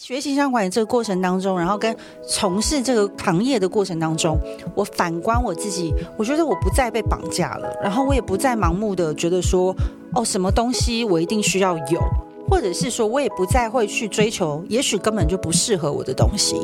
[0.00, 1.94] 学习形象管理这个过程当中，然后跟
[2.26, 4.34] 从事这个行业的过程当中，
[4.74, 9.76] 我反观我自己，我觉得我不再被绑架了，然后我也不再盲目的觉得说，
[10.14, 12.00] 哦，什么东西我一定需要有，
[12.48, 16.56] 或者是说我也不再会去追求，也许根本就不适合我的东西。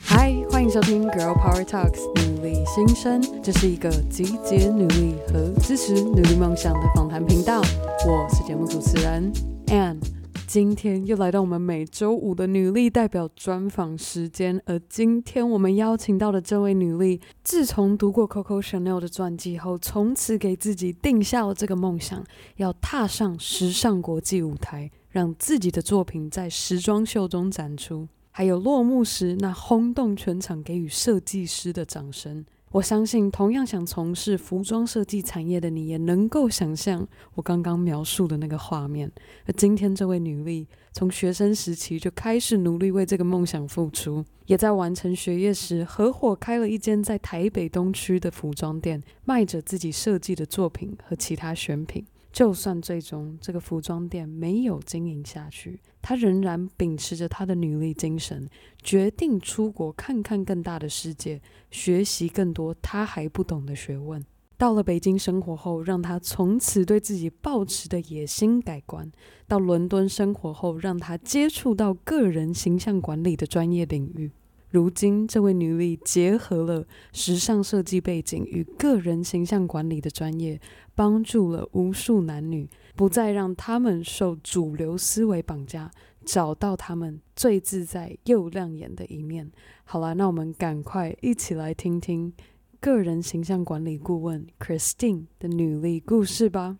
[0.00, 2.27] 嗨，欢迎收听 Girl Power Talks。
[2.74, 7.62] 新生，这是一个集结女力和支持女力梦想的访谈频道。
[8.06, 9.32] 我是节目主持人
[9.68, 9.98] Anne，
[10.46, 14.60] 今天又来到我们每周五的女力代表专访时间。
[14.66, 22.22] 而今天我们邀请到的这位女力，自从读过 Coco Chanel 的传记后，从此给自己定下了这个梦想，
[22.56, 28.06] 要踏上时尚国际舞台，让自己的作品在时装秀中展出。
[28.30, 32.44] 还有落幕时那轰动全场，给予设计师的掌声。
[32.70, 39.10] 我相信，同样想从事服装设计产业的你，也能够想象我刚刚描述的那个画面。
[39.46, 52.04] 而今天这位女力，从学生时期就开始努力为这个梦想付出，也在完成学业时，合伙开了一间在台北东区的服装店，卖着自己设计的作品和其他选品。
[52.30, 58.48] 就算最终这个服装店没有经营下去，他仍然秉持着他的女力精神，
[58.82, 64.24] 决定出国看看更大的世界，学习更多他还不懂的学问。
[64.56, 69.06] 到了北京生活后，让他从此对自己抱持的野心改观；
[69.46, 74.32] 到伦敦生活后，让他接触到个人形象管理的专业领域。
[74.70, 80.60] 如今，这位女力结合了时尚设计背景与个人形象管理的专业，
[80.94, 85.90] 帮助了无数男女，不再让他们受主流思维绑架，
[86.24, 89.50] 找到他们最自在又亮眼的一面。
[89.84, 92.30] 好了，那我们赶快一起来听听
[92.78, 96.76] 个人形象管理顾问 Christine 的女力故事吧。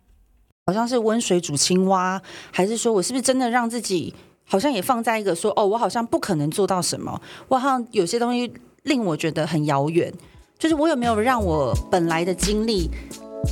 [0.67, 4.15] 好像是温水煮青蛙，还是说我是不是真的让自己？
[4.49, 10.13] 好像也放在一个说哦，我好像不可能做到什么，我好像有些东西令我觉得很遥远。
[10.59, 12.91] 就是我有没有让我本来的经历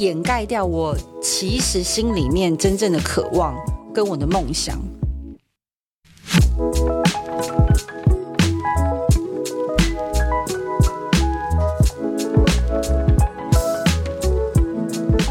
[0.00, 3.54] 掩盖掉我其实心里面真正的渴望
[3.94, 4.76] 跟我的梦想？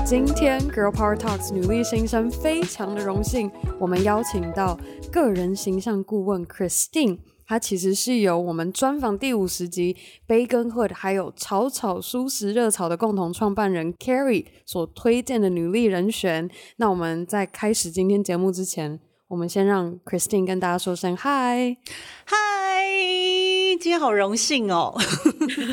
[0.05, 3.49] 今天 Girl Power Talks 女力新生非常的荣幸，
[3.79, 4.79] 我们邀请到
[5.11, 7.17] 个人形象顾问 Christine，
[7.47, 16.51] 她其实是由我们专访第五十集 Bacon Hood 还有草草舒适热潮的共同创办人 Carrie 所推荐的女力人选。
[16.77, 21.75] 那我们在开始今天节目之前，我们先让 Christine 跟大家说声嗨
[22.25, 22.35] 嗨，
[23.79, 24.95] 今天好荣幸哦。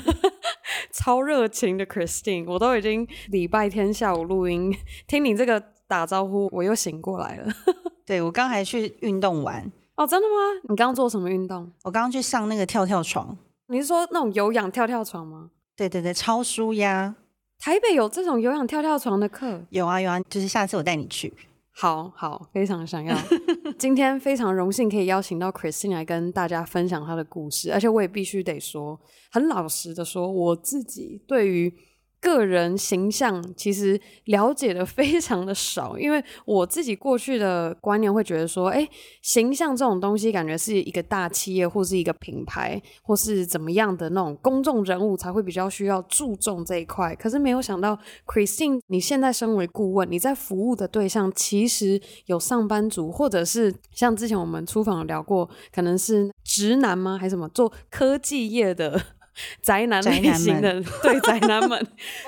[0.91, 4.75] 超热情的 Christine，我都已经礼拜天下午录音，
[5.07, 7.53] 听你这个打招呼，我又醒过来了。
[8.07, 10.61] 对，我刚还去运动完哦，真的吗？
[10.71, 11.71] 你刚刚做什么运动？
[11.83, 13.37] 我刚刚去上那个跳跳床。
[13.67, 15.51] 你是说那种有氧跳跳床吗？
[15.77, 17.15] 对对对，超舒压。
[17.59, 19.61] 台北有这种有氧跳跳床的课？
[19.69, 21.35] 有啊有啊，就是下次我带你去。
[21.75, 23.17] 好好，非常想要。
[23.79, 29.01] 今天非常荣幸可以邀请到 Christine 来跟大家分享她的故事，而且我也必须得说，
[29.31, 31.73] 很老实的说，我自己对于。
[32.23, 38.89] 个人形象其实了解的非常的少，因为我自己过去的观念会觉得说，哎，
[39.21, 47.13] 形象这种东西感觉是一个大企业或是一个品牌或是怎么样的那种公众人物才会比较需要注重这一块。
[47.17, 57.19] 可是没有想到，Christine，你现在身为顾问，你在服务的对象其实有上班族，或者是像之前我们出访聊过，可能是直男吗？
[57.19, 59.03] 还是什么做科技业的？
[59.61, 61.79] 宅男类型的， 对宅男们，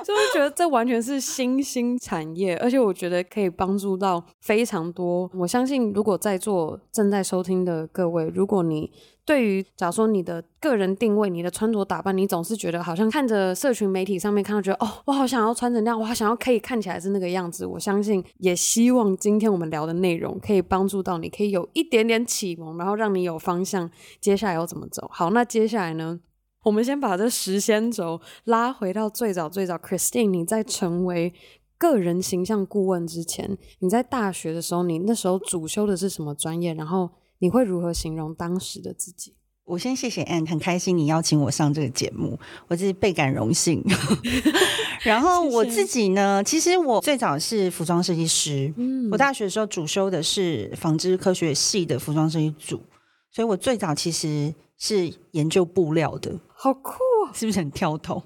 [0.05, 5.31] 就会觉得这完全是新兴产业，而且我觉得可以帮助到非常多。
[5.35, 8.91] 我相信，如果在座正在收听的各位，如果你
[9.27, 17.65] 对于假如说你的个人定位、你的穿着打扮，你总是觉得好像看着社群媒体上面看到，觉得哦，我好想要穿成那样，我好想要可以看起来是那个样子。
[17.65, 23.91] 我相信，也希望今天我们聊的内容可以帮助到你，可以有一点点启蒙，然后让你有方向，
[24.21, 25.09] 接下来要怎么走。
[25.13, 26.21] 好，那接下来呢？
[26.65, 31.33] 我们先把这时间轴拉回到最早最早，Christine，你在成为
[31.79, 36.73] 个人形象顾问之前，你在大学的时候，你那时候主修的是什么专业？
[36.75, 39.35] 然后你会如何形容当时的自己？
[39.67, 42.39] 我先谢谢 Ann，很开心你邀请我上这个节目，
[42.69, 43.83] 我自己倍感荣幸。
[45.05, 46.43] 然后我自己呢。
[46.45, 52.81] 其实我最早是服装设计师，嗯，我大学的时候主修的是纺织科学系的服装设计组，
[53.31, 54.55] 所以我最早其实
[54.87, 56.39] 是研究布料的。
[56.53, 56.93] 好酷
[57.27, 58.23] 啊，是不是很跳头？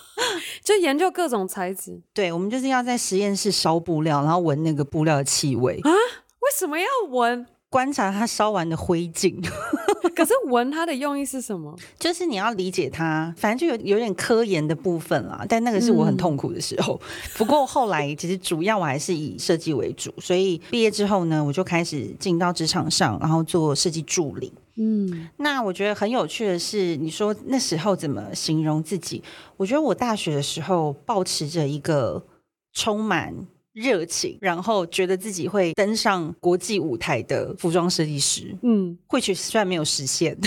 [0.64, 2.00] 就研究各种材质。
[2.14, 5.90] 对，我们就是要在实验室烧布料，然后闻那个布料的气味啊？
[5.90, 7.46] 为什么要闻？
[7.68, 9.44] 观察它烧完的灰烬。
[10.16, 11.76] 可是闻它的用意是什么？
[11.98, 15.44] 就是你要理解它，反正就有有点科研的部分啦。
[15.46, 16.98] 但那个是我很痛苦的时候。
[17.02, 24.50] 嗯、 不过后来其实主要我还是以设计为主，所以毕业之后呢，我就开始进到职场上，然后做设计助理。
[24.80, 29.22] 嗯，那我觉得很有趣的是，你说那时候怎么形容自己？
[29.56, 32.24] 我觉得我大学的时候抱持着一个
[32.72, 33.34] 充满
[33.72, 40.38] 热情，然后觉得自己会登上国际舞台的服装设计师，嗯，或许虽然没有实现，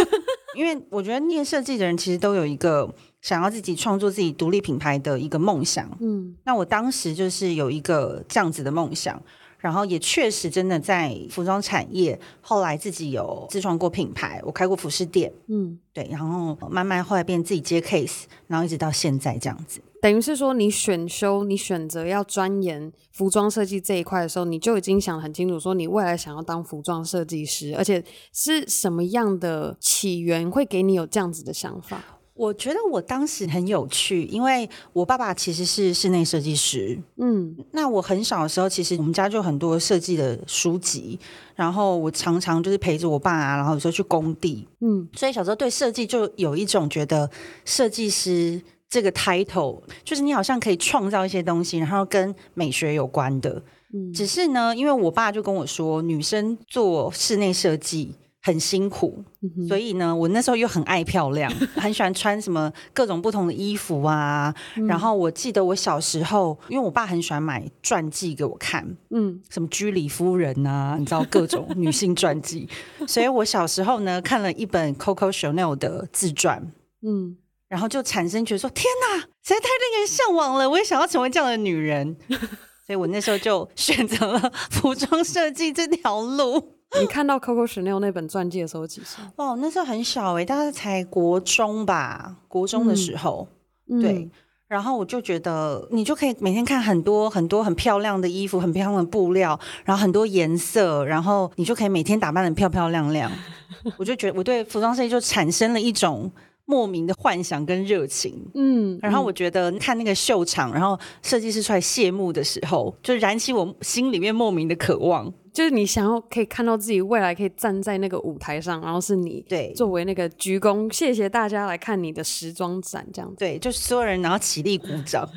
[0.54, 9.22] 因为我觉得念设计的人其实都有一个想要自己创作自己独立品牌的一个梦想，嗯，那我当时就是有一个这样子的梦想。
[9.58, 19.80] 然后也确实真的在服装产业，后来自己有自创过品牌，我开过服饰店，嗯，对，然后慢慢后来变自己接 case，然后一直到现在这样子。
[20.00, 32.00] 等于是说，你选修，你选择要钻研服装设计这一块的时候，你就已经想很清楚，说你未来想要当服装设计师，而且是什么样的起源会给你有这样子的想法？
[32.38, 36.96] 我觉得我当时很有趣，因为我爸爸其实是室内设计师。
[37.16, 41.18] 嗯，那我很小的时候，其实我们家就很多设计的书籍，
[41.56, 44.66] 然后我常常就是陪着我爸啊，然后有时候去工地。
[44.80, 47.28] 嗯，所以小时候对设计就有一种觉得
[47.64, 53.60] 设计师这个 title，就是你好像可以创造一些东西，然后跟美学有关的。
[53.92, 58.14] 嗯，只是呢，因为我爸就跟我说，女生做室内设计。
[58.40, 59.22] 很辛苦，
[59.68, 64.54] 所以呢，我那时候又很爱漂亮， 很喜欢穿什么各种不同的衣服啊。
[64.86, 72.68] 然后我记得我小时候，因为我爸很喜欢买传记给我看，嗯，什么居里夫人啊，你知道各种女性传记。
[73.06, 77.36] 所以我小时候呢，看了一本 Coco Chanel 的自传，嗯，
[77.68, 82.16] 然后就产生觉得说，天哪，实在太令人向往了，我也想要成为这样的女人。
[82.86, 86.77] 所以我那时候就选择了服装设计这条路。
[87.00, 89.22] 你看到 Coco Chanel 那本钻戒的时候几岁？
[89.36, 93.46] 哇，那时候很小哎、欸，大概才国中吧，国中的时候。
[93.90, 94.30] 嗯、对，嗯、
[94.68, 103.30] 然后我就觉得，你就可以每天看很多很多很漂亮的衣服，很漂亮的布料，然后很多颜色，然后你就可以每天打扮的漂漂亮亮。
[103.98, 106.30] 我就觉得我对服装设计就产生了一种
[106.64, 108.50] 莫名的幻想跟热情。
[108.54, 115.32] 嗯，然后我觉得看那个秀场，然后设计师出来谢幕的时候，就燃起我心里面莫名的渴望。
[115.58, 123.34] 就是你想要可以看到自己未来可以站在那个舞台上，然后是你对作为那个鞠躬，谢谢大家来看你的时装展这样子。
[123.40, 125.28] 对，就是所有人然后起立鼓掌。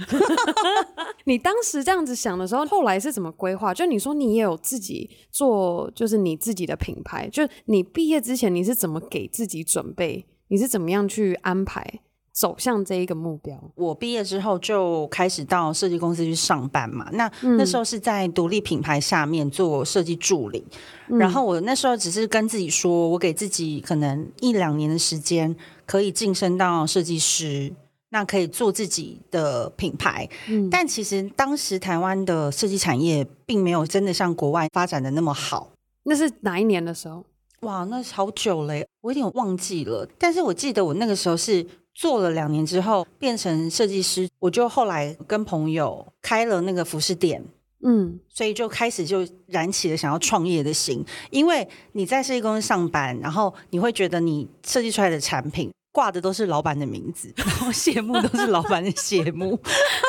[1.25, 3.73] 你当时这样子想的时候，后来是怎么规划？
[3.73, 7.27] 就你说你也有自己做，就是你自己的品牌。
[7.29, 10.27] 就你毕业之前你是怎么给自己准备？
[10.49, 12.01] 你是怎么样去安排？
[12.33, 13.61] 走向这一个目标。
[13.75, 17.09] 我毕业之后就开始到设计公司去上班嘛。
[17.11, 20.65] 那、嗯、那时候是在独立品牌下面做设计助理。
[21.09, 25.53] 嗯、然后我那时候只是跟自己说，我给自己可能一两年的时间，
[25.85, 27.73] 可以晋升到设计师，
[28.09, 30.27] 那可以做自己的品牌。
[30.47, 35.71] 嗯、但其实当时台湾的设计产业并没有真的像国外发展的那么好。
[36.03, 37.25] 那是哪一年的时候？
[37.63, 40.07] 哇，那是好久嘞，我有点忘记了。
[40.17, 41.67] 但是我记得我那个时候是。
[41.93, 47.43] 做了两年之后变成设计师，我就后来跟朋友开了那个服饰店，
[47.83, 51.03] 嗯，所以就开始就燃起了想要创业的心。
[51.29, 59.59] 因为你在设计公司上班，然后你会觉得你设计出来的产品挂的都是老板的名字，然后谢幕都是老板的谢幕，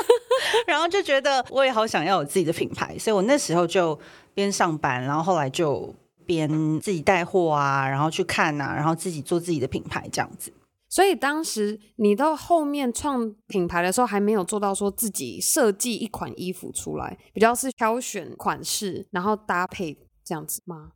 [0.66, 3.98] 然后就觉得我也好想要有自己的品牌，所以我那时候就
[4.32, 5.92] 边上班，然后后来就
[6.24, 6.48] 边
[6.80, 10.52] 自己带货啊，然后去看啊，然后自己做自己的品牌这样子。
[10.92, 20.90] 所以当时你到后面创品牌的时候，还没有做到说自己设计一款衣服出来，比较是挑选款式，然后搭配这样子吗？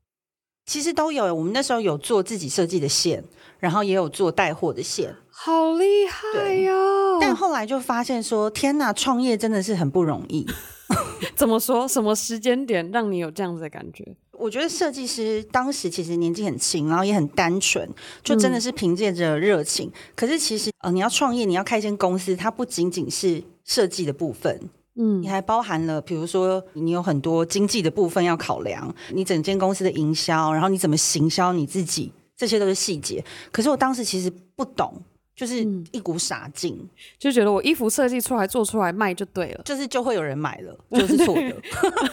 [0.66, 3.24] 其实都有，我们那时候有做自己设计的线，
[3.58, 7.18] 然后也有做带货的线，好厉害哟！
[7.18, 10.44] 但后来就发现说，天哪，创业真的是很不容易。
[11.34, 11.88] 怎么说？
[11.88, 14.14] 什么时间点让你有这样子的感觉？
[14.38, 17.88] 我觉得设计师当时其实年纪很轻，然后也很单纯，
[18.23, 19.88] 就真的是凭借着热情。
[19.88, 24.61] 嗯、可是其实呃，你要创业，你要开一间公司，它不仅仅是设计的部分，
[24.95, 33.25] 嗯，你还包含了比如说你有很多经济的部分要考量，你整间公司的营销，然后你怎么行销你自己，这些都是细节。
[33.50, 34.93] 可是我当时其实不懂。
[35.37, 35.62] 就是
[35.93, 36.88] 一股傻劲，嗯，
[37.19, 41.55] 就觉得我衣服设计出来做出来卖就对了，就是就会有人买了，就是错的。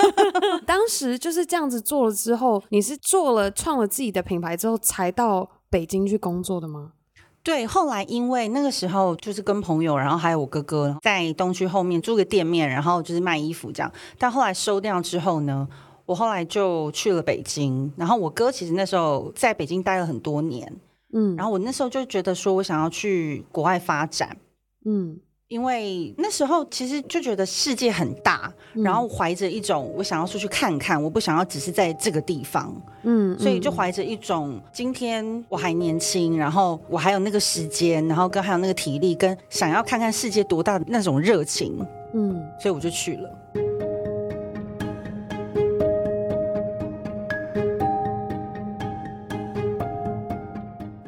[0.68, 6.92] 当时就是这样子做了之后，你是做了创了自己的品牌之后，才到北京去工作的吗？
[7.42, 13.92] 对，后来因为那个时候就是跟朋友，然后还有我哥哥在东区后面租个店面，然后就是卖衣服这样。
[14.18, 15.68] 但后来收掉之后呢，
[16.06, 17.92] 我后来就去了北京。
[17.98, 20.74] 然后我哥其实那时候在北京待了很多年，
[21.14, 24.36] 嗯，然后我那时候就觉得说我想要去国外发展，
[24.86, 25.20] 嗯。
[25.50, 43.30] 因为那时候其实就觉得世界很大，嗯、然后怀着一种我想要出去看看，我不想要只是在这个地方，嗯，所以就怀着一种今天我还年轻，然后我还有那个时间，然后跟还有那个体力，跟想要看看世界多大的那种热情，嗯，所以我就去了。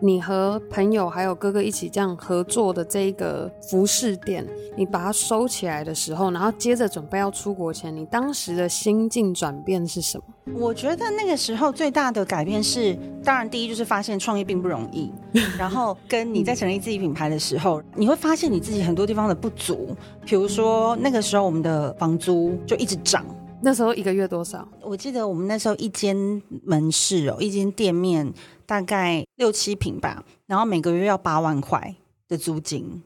[0.06, 4.46] 你和朋友还有哥哥一起这样合作的这个服饰店，
[4.78, 10.26] 你把它收起来的时候，然后接着准备要出国前，你当时的心境转变是什么？
[10.60, 15.12] 我觉得那个时候最大的改变是，当然第一就是发现创业并不容易，
[15.58, 23.26] 然后跟你在成立自己品牌的时候，你会发现你自己很多地方的不足，比如说那个时候我们的房租就一直涨。
[23.62, 24.68] 那时候一个月多少？
[24.84, 26.16] 我记得我们那时候一间
[26.64, 28.32] 门市哦，一间店面
[28.66, 31.96] 大概六七平吧，然后每个月要八万块
[32.28, 33.02] 的租金，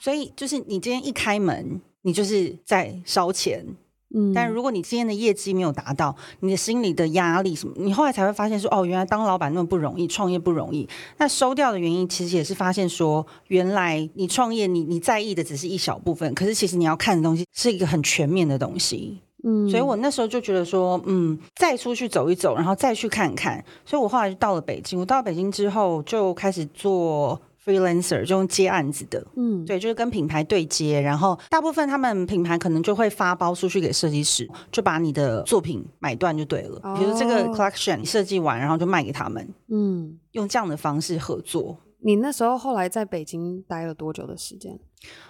[0.00, 3.66] 所以就是你今天一开门，你就是在烧钱。
[4.14, 10.88] 嗯，但如果你今天的业绩没有达到，你的心理的压力什么，你后来才会发现说，哦，原来当老板那么不容易，创业不容易。
[11.18, 19.18] 那收掉的原因其实也是发现说，原来你创业，你你在意的只是一小部分，可是其实你要看的东西是一个很全面的东西。
[19.44, 23.64] 嗯，所以我那时候就觉得说，嗯，再出去走一走，然后再去看看。
[23.84, 24.98] 所以我后来就到了北京。
[24.98, 29.24] 我到了北京之后，就开始做 freelancer，就用接案子的。
[29.36, 36.80] 嗯，对，就是跟品牌对接，然后大部分他们品牌可能就会发包出去给设计师，就把你的作品买断就对了。
[36.96, 39.46] 比如这个 collection 设计完，然后就卖给他们。
[39.68, 41.76] 嗯，用这样的方式合作。
[42.00, 44.78] 你那时候后来在北京待了多久的时间？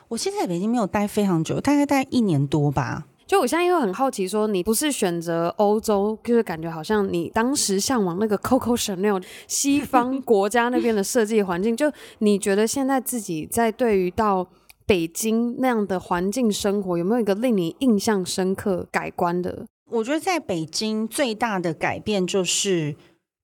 [0.09, 3.07] 我现在在北京没有待非常久，大概待一年多吧。
[3.27, 11.77] 就我现在又很好奇，说你不是选择欧洲，就是感觉好像你当时向往那个 Coco Chanel 西方国家那边的设计环境。
[11.77, 14.47] 就你觉得现在自己在对于到
[14.87, 19.67] 北京那样的环境生活，有没有一个令你印象深刻改观的？
[19.91, 22.95] 我觉得在北京最大的改变就是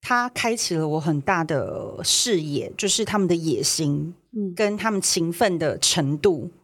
[0.00, 6.50] 它开启了我很大的视野，就是他们的野心，嗯，跟他们勤奋的程度。
[6.52, 6.61] 嗯，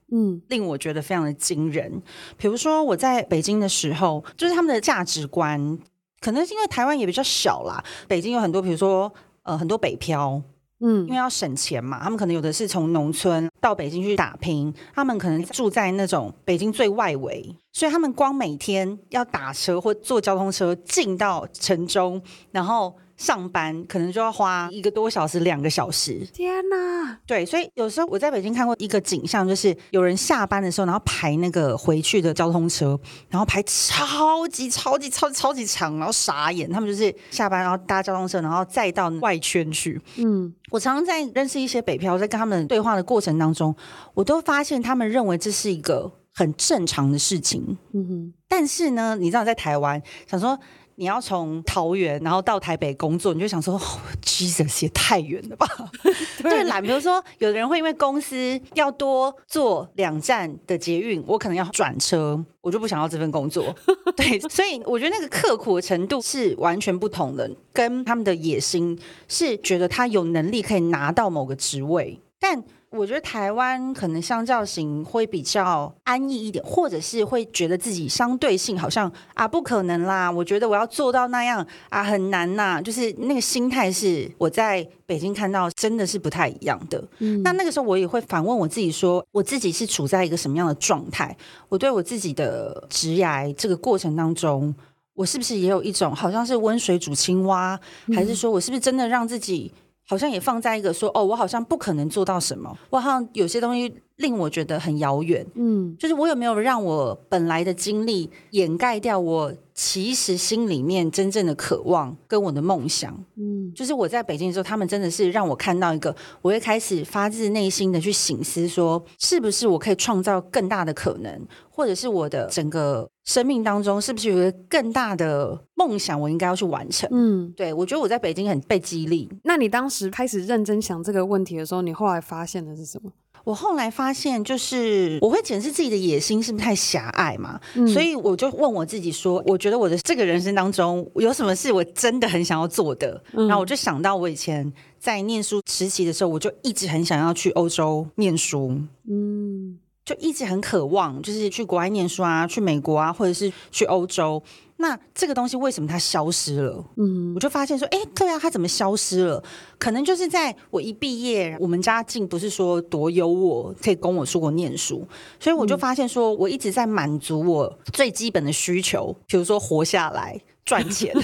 [0.48, 2.02] 令我觉得非常的惊人。
[2.36, 5.78] 比如说我在北京的时候，就是他们的价值观，
[6.20, 7.82] 可能是因为台湾也比较小啦。
[8.06, 9.12] 北京有很多，比如说
[9.42, 10.42] 呃很多北漂，
[10.80, 22.94] 嗯，因为要省钱嘛，他们可能有的是从农村到北京去打拼，他们可能住在那种北京最外围，所以他们光每天要打车或坐交通车进到城中，然后。
[23.18, 26.26] 上班可能就要花一个多小时、两个小时。
[26.32, 27.18] 天哪！
[27.26, 32.98] 对，所以有时候我在北京看过一个景象，就是有人下班的时候，然后排那个回去的交通车，
[33.28, 36.70] 然后排超级超级超级超级长，然后傻眼。
[36.70, 40.00] 他们就是下班然后搭交通车，然后再到外圈去。
[40.16, 43.74] 嗯，我常常在认识一些北漂，在跟他们对话的过程当中，
[44.14, 47.76] 我都发现他们认为这是一个很正常的事情。
[47.92, 50.56] 嗯哼，但是呢，你知道在台湾想说。
[50.98, 53.80] 你要从桃园然后到台北工作，你就想说、哦、
[54.20, 55.64] Jesus 也太远了吧？
[56.42, 56.82] 对，懒。
[56.82, 63.72] 比如说，有的人会因为公司要多坐两站的捷运，我可能要转车，我就不想要这份工作。
[64.16, 72.64] 对，所以我觉得那个刻苦的程度是完全不同的，跟他们的野心是觉得他有能力可以拿到某个职位，但。
[72.90, 80.30] 我觉得台湾可能相较型会比较安逸一点，或者是会觉得自己相对性好像啊不可能啦。
[80.30, 87.02] 我觉得我要做到那样啊很难呐、啊，就是那个心态是我在北京看到真的是不太一样的。
[87.18, 91.36] 嗯，那那个时候我也会反问我自己说，我自己是处在一个什么样的状态？
[91.68, 94.74] 我对我自己的职涯这个过程当中，
[95.12, 97.78] 我是不是也有一种好像是温水煮青蛙，
[98.14, 99.70] 还是说我是不是真的让自己？
[100.08, 105.44] 好像也放在一个说哦，我好像不可能做到什么，我好像有些东西令我觉得很遥远。
[105.54, 113.12] 嗯，就是我有没有让我本来的经历掩盖掉我其实心里面真正的渴望跟我的梦想？
[113.36, 127.08] 嗯，就是我在北京的时候，他们真的是让我看到一个，我会开始发自内心的去醒思，说是不是我可以创造更大的可能，或者是我的整个生命当中是不是有一个更大的梦想，我应该要去完成？
[127.12, 129.30] 嗯，对，我觉得我在北京很被激励。
[129.44, 133.12] 那你当时开始认真想这个问题的时候，你后来发现的是什么？
[133.48, 143.18] 我后来发现，就是我会检视自己的野心是不是太狭隘嘛，嗯、所以我就问我自己说，我觉得我的这个人生当中有什么是我真的很想要做的？
[143.32, 148.78] 嗯、然后我就想到我以前在念书实习的时候，我就一直很想要去欧洲念书，
[149.08, 154.42] 嗯，就一直很渴望，就是去国外念书啊，去美国啊，或者是去欧洲。
[154.78, 156.84] 那这个东西为什么它消失了？
[156.96, 159.42] 嗯，我就发现说，哎，对啊，它怎么消失了？
[159.78, 165.06] 可能就是在我一毕业，我们家境不是说多优渥，可以供我出国念书，
[165.38, 170.40] 所以我就发现说，我一直在满足我最基本的需求，比如说活下来。
[170.64, 171.14] 赚钱，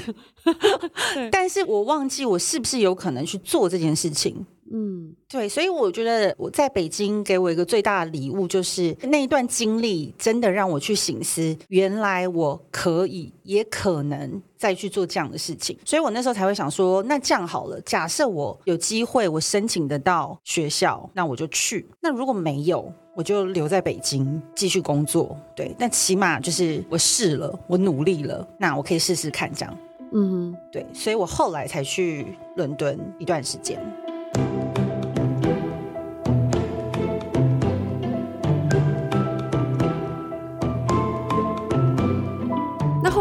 [1.31, 4.47] 但是我忘记我是不是有可能去做这件事情。
[4.73, 15.79] 嗯，对，所以我觉得我在北京给我一个最大的礼物，就是那一段经历真的让我去醒思，原来我可以，也可能再去做这样的事情。
[15.85, 21.87] 所以我那时候才会想说，那这样好了，假设我有机会，我申请得到学校，那我就去。
[22.01, 29.79] 那如果没有，我就留在北京继续工作，对，但起码就是我试了，我努力了，那我可以试试看这样，
[30.13, 33.79] 嗯，对，所以我后来才去伦敦一段时间。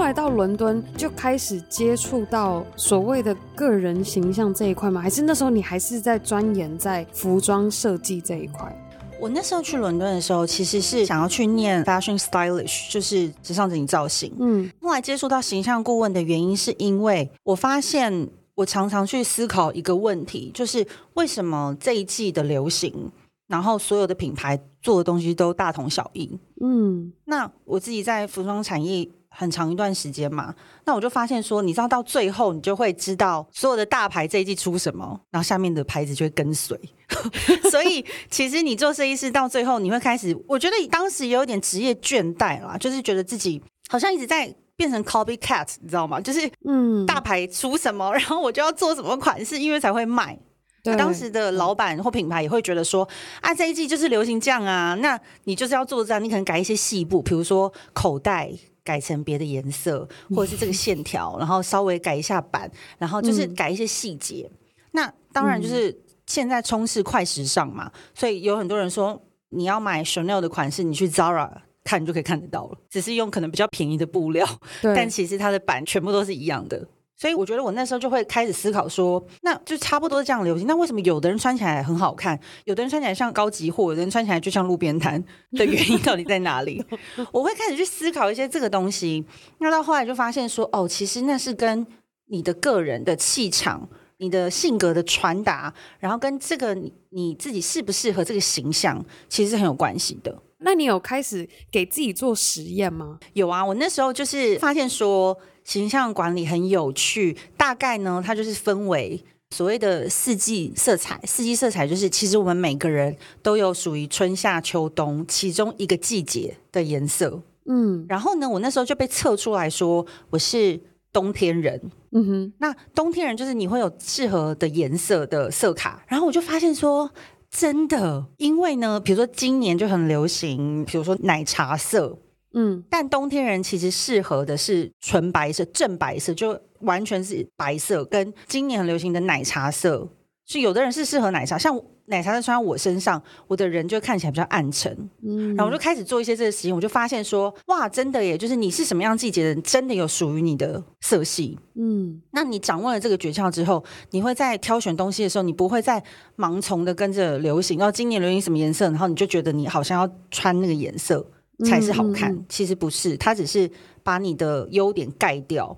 [0.04, 5.00] 后来到伦敦就开始接触到所谓的个人形象这一块吗？
[5.00, 8.70] 还是那时候你还是在钻研在服装设计这一块？
[9.18, 14.30] 我那时候去伦敦的时候，其实是想要去念 fashion stylish，就是时尚整形造型。
[14.42, 23.10] 嗯，后来接触到形象顾问的原因，是因为我发现我常常去思考一个问题，就是为什么这一季的流行，
[23.48, 26.38] 然后所有的品牌做的东西都大同小异。
[26.60, 29.08] 嗯，那我自己在服装产业。
[29.36, 30.54] 很长一段时间嘛，
[30.86, 36.80] 那我就发现说，你知道到最后，你就会知道所有的大牌这一季出什么，然后下面的牌子就会跟随。
[37.72, 46.22] 所以其实你做设计师到最后，你会开始，我觉得当时也有点职业倦怠啦，就是觉得自己好像一直在变成 copycat，你知道吗？
[46.22, 50.38] 就是嗯，大牌出什么，然后我就要做什么款式，因为才会卖。
[50.84, 53.08] 对，当时的老板或品牌也会觉得说，
[53.42, 58.52] 啊，这一季就是流行这样啊，那你就是要做这样，你可能改一些细部，比如说口袋。
[58.84, 64.50] 改成别的颜色，或者是这个线条，然后稍微改一下版，然后就是改一些细节。
[64.50, 64.58] 嗯、
[64.92, 71.50] 那当然就是现在充斥快时尚嘛，所以有很多人说你要买 Chanel 的款式，你去 Zara
[71.84, 74.48] 看你就可以看得到了，只是用可能比较便宜的布料，
[74.82, 76.88] 但其实它的版全部都是一样的。
[77.24, 80.68] 所以我觉得我那时候就会开始思考说，那就差不多这样流行。
[80.68, 86.84] 那为什么有的人穿起来很好看，有的人穿起来像高级货，有的人穿起来就像路边摊的原因到底在哪里？
[87.32, 89.26] 我会开始去思考一些这个东西。
[89.60, 91.88] 那到后来就发现说，哦，其实那是跟
[92.26, 100.38] 你的个人的气场、你的性格的传达，然后跟这个你你自己适不适合这个形象，其实是很有关系的。
[100.58, 103.18] 那你有开始给自己做实验吗？
[103.32, 105.38] 有啊，我那时候就是发现说。
[105.64, 111.20] 形象管理很有趣，大概呢，它就是分为所谓的四季色彩。
[111.26, 117.42] 四季色彩就是，其实我们每个人都有属于春夏秋冬其中一个季节的颜色。
[117.66, 120.80] 嗯，然后呢，我那时候就被测出来说我是
[121.14, 121.80] 冬天人。
[122.12, 126.04] 嗯哼，那冬天人就是你会有适合的颜色的色卡。
[126.08, 127.10] 然后我就发现说，
[127.50, 132.18] 真的，因为呢，比如说今年就很流行，比如说奶茶色。
[132.54, 138.06] 嗯，但冬天人其实适合的是纯白色、正白色，就完全是白色。
[138.06, 140.08] 跟今年很流行的奶茶色，
[140.46, 144.92] 是有的人是适合奶茶，像奶茶色穿在我身上，我的人就看起来比较暗沉。
[145.26, 151.58] 嗯，然后我就开始做一些这个实验，我就发现说，哇，真的耶，就是你是什么样季节的人，真的有属于你的色系。
[151.76, 156.04] 嗯，那你掌握了这个诀窍之后，你会在挑选东西的时候，你不会再
[156.38, 161.26] 盲从的跟着流行，然后今年流行什么颜色，然后你就觉得你好像要穿那个颜色。
[161.66, 163.70] 才是好看，嗯，其实不是，它只是
[164.04, 165.78] 把你的优点盖掉。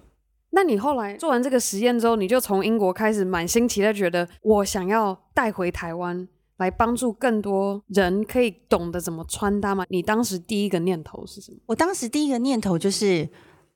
[0.52, 6.26] 那你后来做完这个实验之后，你就从英国开始满心期待，觉得我想要带回台湾
[6.58, 9.86] 来帮助更多人可以懂得怎么穿搭吗？
[9.90, 11.58] 你当时第一个念头是什么？
[11.66, 13.28] 我当时第一个念头就是，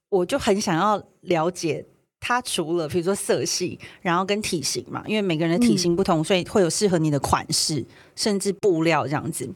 [0.07, 1.85] 我就很想要了解
[2.21, 7.85] 它，除了比如说色系，然后跟体型嘛，因为每个人的体型不同，嗯，所以会有适合你的款式，
[8.15, 9.49] 甚至布料这样子。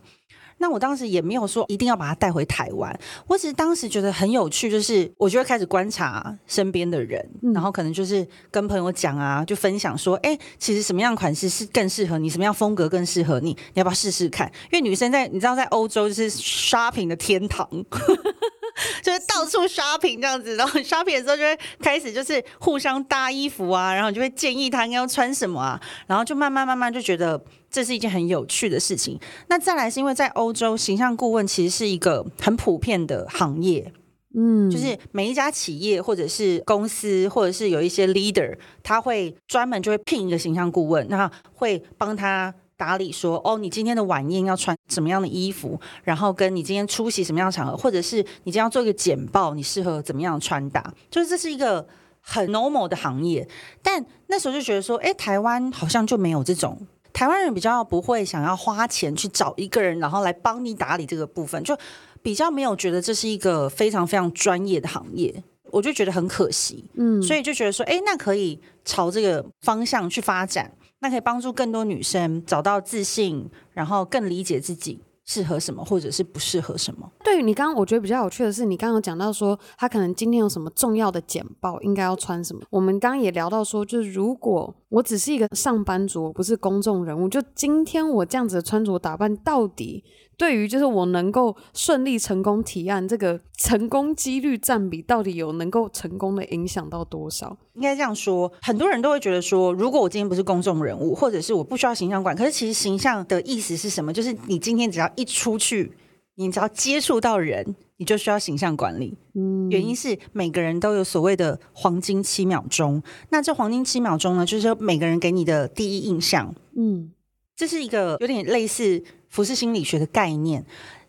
[0.64, 2.98] 那我当时也没有说一定要把它带回台湾，
[3.28, 7.22] 我只是当时觉得很有趣，就是我就会开始观察身边的人，
[7.54, 14.50] 然后可能就是跟朋友讲啊，就分享说，哎，其实什么样款式是更适合你，什么样风格更适合你，你要不要试试看？
[14.72, 17.68] 因为女生在你知道在欧洲就是 shopping 的天堂。
[19.04, 29.20] 就是到处 shopping 这样子，然后 shopping 的时候就会开始就是互相搭衣服啊，然后就会建议他应该要穿什么啊，然后就慢慢慢慢就觉得这是一件很有趣的事情。
[29.48, 33.92] 那再来是因为在欧洲形象顾问其实是一个很普遍的行业，
[34.36, 51.88] 嗯，就是每一家企业或者是公司，或者是有一些 leader，他会专门就会聘一个形象顾问，那会帮他打理说，哦，你今天的晚宴要穿什么样的衣服，然后跟你今天出席什么样的场合，或者是你今天要做一个简报，你适合怎么样的穿搭，就是这是一个
[52.20, 53.48] 很 normal 的行业。
[53.82, 61.78] 但那时候就觉得说，哎，台湾好像就没有这种，台湾人比较不会想要花钱去找一个人，然后来帮你打理这个部分，就。
[62.24, 70.72] 比较没有觉得这是一个非常非常专业的行业，我就觉得很可惜，嗯，所以就觉得说，哎，那可以朝这个方向去发展，
[71.04, 77.12] 那可以帮助更多女生找到自信，然后更理解自己适合什么，或者是不适合什么。
[77.26, 82.62] 对于你刚刚，我觉得比较有趣的是，你刚刚讲到说，他可能今天有什么重要的简报，应该要穿什么。
[82.70, 90.06] 我们刚刚也聊到说，就是如果我只是一个上班族，我不是公众人物，就今天我这样子的穿着打扮，到底？
[90.38, 97.56] 对于就是我能够顺利成功提案，这个成功几率占比到底有能够成功的影响到多少？
[97.74, 104.12] 应该这样说，很多人都会觉得说，如果我今天不是公众人物，或者是我不需要形象管，可是其实形象的意思是什么？
[104.12, 105.94] 就是你今天只要一出去，
[106.36, 109.18] 你只要接触到人，你就需要形象管理。
[109.36, 116.54] 嗯，原因是每个人都有所谓的黄金七秒钟，那这黄金七秒钟呢，就是每个人给你的第一印象。
[116.76, 117.12] 嗯，
[117.56, 119.04] 这是一个有点类似。
[119.34, 120.64] 服饰心理学的概念，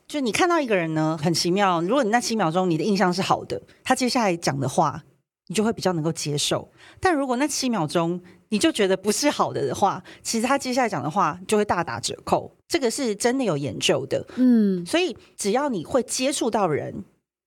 [0.08, 1.82] 就你看到一个人呢，很奇妙。
[1.82, 5.04] 如果你那七秒钟你的印象是好的，他接下来讲的话，
[5.48, 6.66] 你就会比较能够接受。
[6.98, 12.50] 但如果那七秒钟你就觉得不是好的的话，其实他接下来讲的话就会大打折扣。
[12.66, 14.26] 这个是真的有研究的。
[14.36, 17.04] 嗯，所以只要你会接触到人。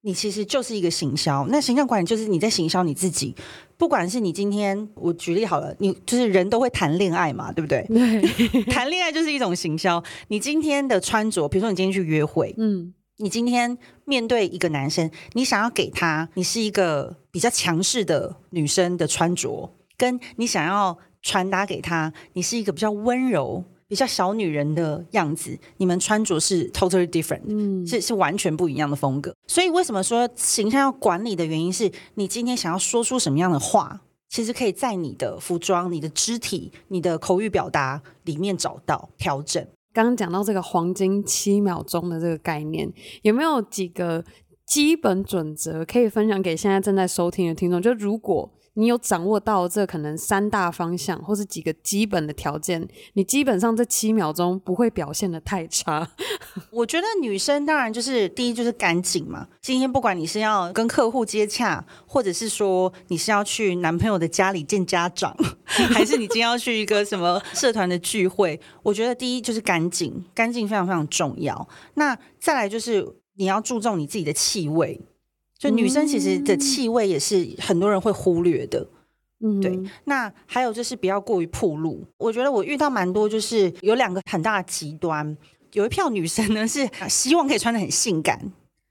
[0.07, 3.35] 你其实就是一个行销，那形象管理就是你在行销你自己。
[3.75, 7.85] 不管是你今天，我举例好了，你就是人都会谈恋爱嘛，对不对？
[7.89, 10.01] 对， 谈恋爱就是一种行销。
[10.29, 23.65] 你今天的穿着，比如说你今天去约会，嗯，你今天面对一个男生，你想要给他，你是一个比较强势的女生的穿着，跟你想要传达给他，你是一个比较温柔。
[23.87, 29.33] 比较小女人的样子，你们穿着是 totally different，嗯，是是完全不一样的风格。
[29.47, 39.65] 所以为什么说形象要管理的原因是，你今天想要说出什么样的话，其实可以在你的服装、你的肢体、你的口语表达里面找到调整。
[39.93, 44.23] 刚刚讲到这个黄金七秒钟的这个概念，有没有几个
[44.65, 47.81] 基本准则可以分享给现在正在收听的听众？
[47.81, 56.07] 就如果你有掌握到这可能三大方向，或是几个基本的条件，你基本上这七秒钟不会表现得太差。
[56.69, 59.47] 我觉得女生当然就是第一就是干净嘛。
[59.61, 65.35] 今天不管你是要跟客户接洽，或者是说你是要去男朋友的家里见家长，
[65.65, 71.67] 还是你今天要去一个什么社团的聚会，我觉得第一就是干净，干净非常非常重要。
[71.95, 73.03] 那再来就是
[73.37, 75.01] 你要注重你自己的气味。
[75.57, 78.87] 就女生其实的气味也是很多人会忽略的，
[79.39, 79.79] 嗯，对。
[80.05, 82.05] 那还有就是不要过于暴露。
[82.17, 85.35] 我觉得我遇到蛮多，就是有两个很大的极端。
[85.73, 88.39] 有一票女生呢是希望可以穿的很性感，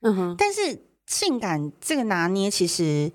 [0.01, 0.35] 嗯哼。
[0.37, 3.11] 但是性感这个拿捏，其实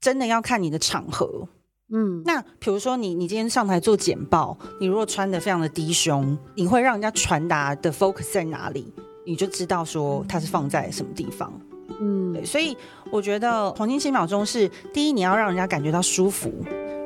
[0.00, 1.48] 真的要看你的场合，
[1.92, 2.22] 嗯。
[2.24, 8.92] 那比如说你你今天上台做简报，你如果穿的非常的低胸，你会让人家传达的 focus 在哪里，
[9.24, 11.52] 你就知道说它是放在什么地方。
[12.00, 12.76] 嗯，对，所以
[13.10, 16.48] 我觉得黄金七秒钟是第一，你要让人家感觉到舒服；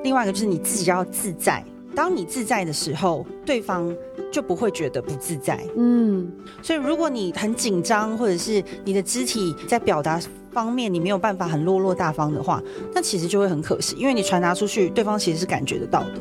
[0.02, 1.64] 另外一个就是你自己要自在。
[1.94, 3.94] 当你自在的时候，对方
[4.32, 5.62] 就不会觉得不自在。
[5.76, 10.18] 嗯，所以如果你很紧张，或者是你的肢体在表达
[10.50, 12.62] 方面你没有办法很落落大方的话，
[12.94, 16.12] 那其实就会很可惜，因为你传达出去，对方其实是感觉得到的。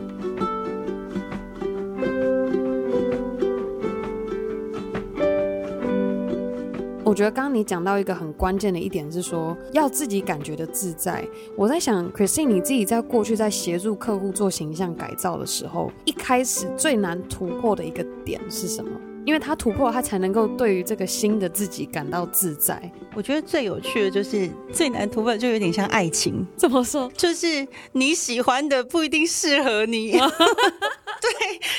[7.11, 11.27] 我觉得刚刚你讲到一个很关键的一点是说，要自己感觉的自在。
[11.57, 18.89] 我在想，Christine，你自己在过去在协助客户做形象改造的时候，一开始最难突破的一个点是什么？
[19.25, 22.81] 因为他突破，他才能够对于这个新的自己感到自在。
[23.13, 26.47] 我觉得最有趣的就是最难突破，就有点像爱情。
[26.55, 27.11] 怎么说？
[27.17, 30.21] 就是你喜欢的不一定适合你， 对，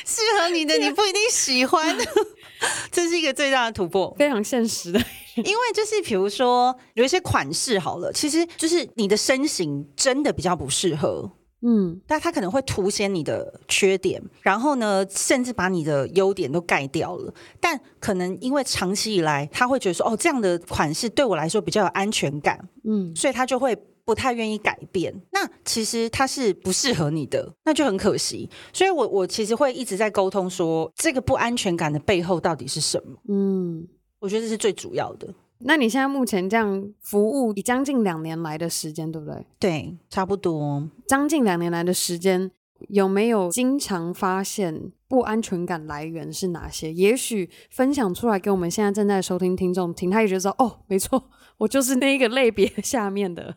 [0.05, 1.97] 适合你的你不一定喜欢。
[2.93, 5.03] 这是一个最大的突破，非常现实的。
[5.37, 11.31] 因为就是比如说有一些款式好了，其实就是你的身形真的比较不适合，
[11.63, 17.33] 嗯，但它可能会凸显你的缺点，然后呢，甚至把你的优点都盖掉了。
[17.61, 25.15] 但可能因为长期以来，他会觉得说，哦，这样的款式对我来说比较有安全感，嗯，所以他就会不太愿意改变。
[25.31, 28.51] 那其实它是不适合你的，那就很可惜。
[28.73, 33.17] 所以我我其实会一直在沟通说，这个不安全感的背后到底是什么？
[33.29, 33.87] 嗯。
[34.23, 35.29] 我觉得这是最主要的。
[35.65, 39.45] 那你现在目前这样服务，已将近两年来的时间，对不对？
[39.59, 40.89] 对，差不多。
[41.09, 42.51] 将近两年来的时间，
[42.89, 46.93] 有没有经常发现不安全感来源是哪些？
[46.93, 53.57] 也许分享出来给我们现在正在收听听众听，他也觉得说哦，没错，我就是那一个类别下面的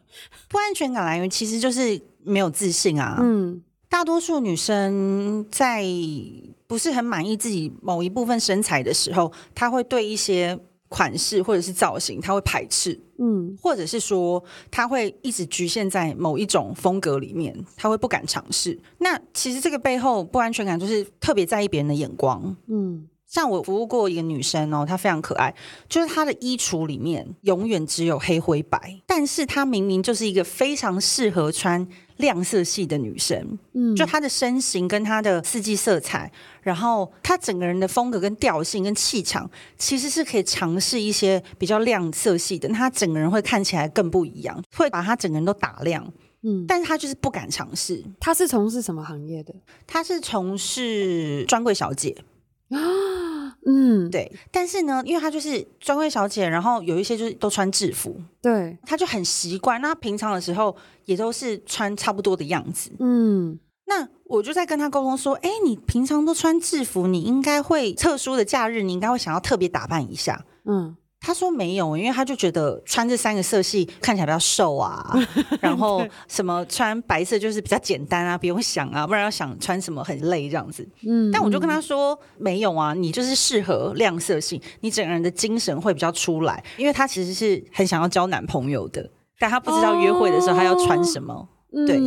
[0.50, 3.18] 不安全感来源，其实就是没有自信啊。
[3.20, 5.84] 嗯，大多数女生在
[6.68, 10.60] 不是很满意自己某一部分身材的时候，他会对一些。
[10.88, 18.80] 款式或者是造型，他会排斥，嗯，或者是说他会一直局限在某一种风格里面，他会不敢尝试。
[19.00, 23.10] 那其实这个背后不安全感，就是特别在意别人的眼光，嗯。
[23.28, 25.54] 像我服务过一个女生哦，她非常可爱，
[25.90, 31.86] 就是她的衣橱里面永远只有黑灰白，但是她明明就是一个非常适合穿
[32.18, 46.06] 亮色系的女生，嗯，就她的身形跟她的四季色彩，然后她整个人的风格跟调性跟气场，其实是可以尝试一些比较亮色系的，那她整个人会看起来更不一样，会把她整个人都打亮，
[46.44, 48.04] 嗯，但是她就是不敢尝试。
[48.20, 49.54] 她是从事什么行业的？
[49.86, 52.16] 她是从事专柜小姐。
[52.70, 59.82] 啊，嗯，对，但是呢，因为她就是专柜小姐，然后有一些就是都穿制服，对，她就很习惯。
[59.82, 60.76] 那平常的时候
[61.06, 63.60] 也都是穿差不多的样子，嗯。
[63.88, 70.96] 那我就在跟她沟通说，哎，你平常都穿制服，你应该会特殊的假日，你应该会想要特别打扮一下，嗯。
[71.26, 75.12] 他说没有，因为他就觉得穿这三个色系看起来比较瘦啊，
[75.60, 80.88] 然后什么穿白色就是比较简单啊，不用想啊，不然要想穿什么很累这样子。
[81.08, 86.64] 嗯，但我就跟他说没有啊，你就是适合亮色系，你整个人的精神会比较出来。
[86.78, 89.10] 因为他其实是很想要交男朋友的，
[89.40, 91.48] 但他不知道约会的时候他要穿什么，哦、
[91.88, 92.00] 对，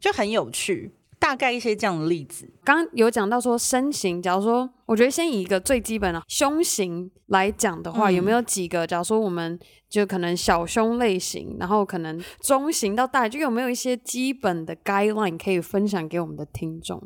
[0.00, 0.92] 就很有趣。
[1.24, 8.86] 大概一些这样的例子，刚刚有讲到说身形，假如说，我觉得先以一个最基本的胸型来讲的话，嗯、有没有几个？
[8.86, 9.58] 假如说我们
[9.88, 17.02] 就可能小胸类型，然后可能中型到大，就有没有一些基本的 guideline 可以分享给我们的听众？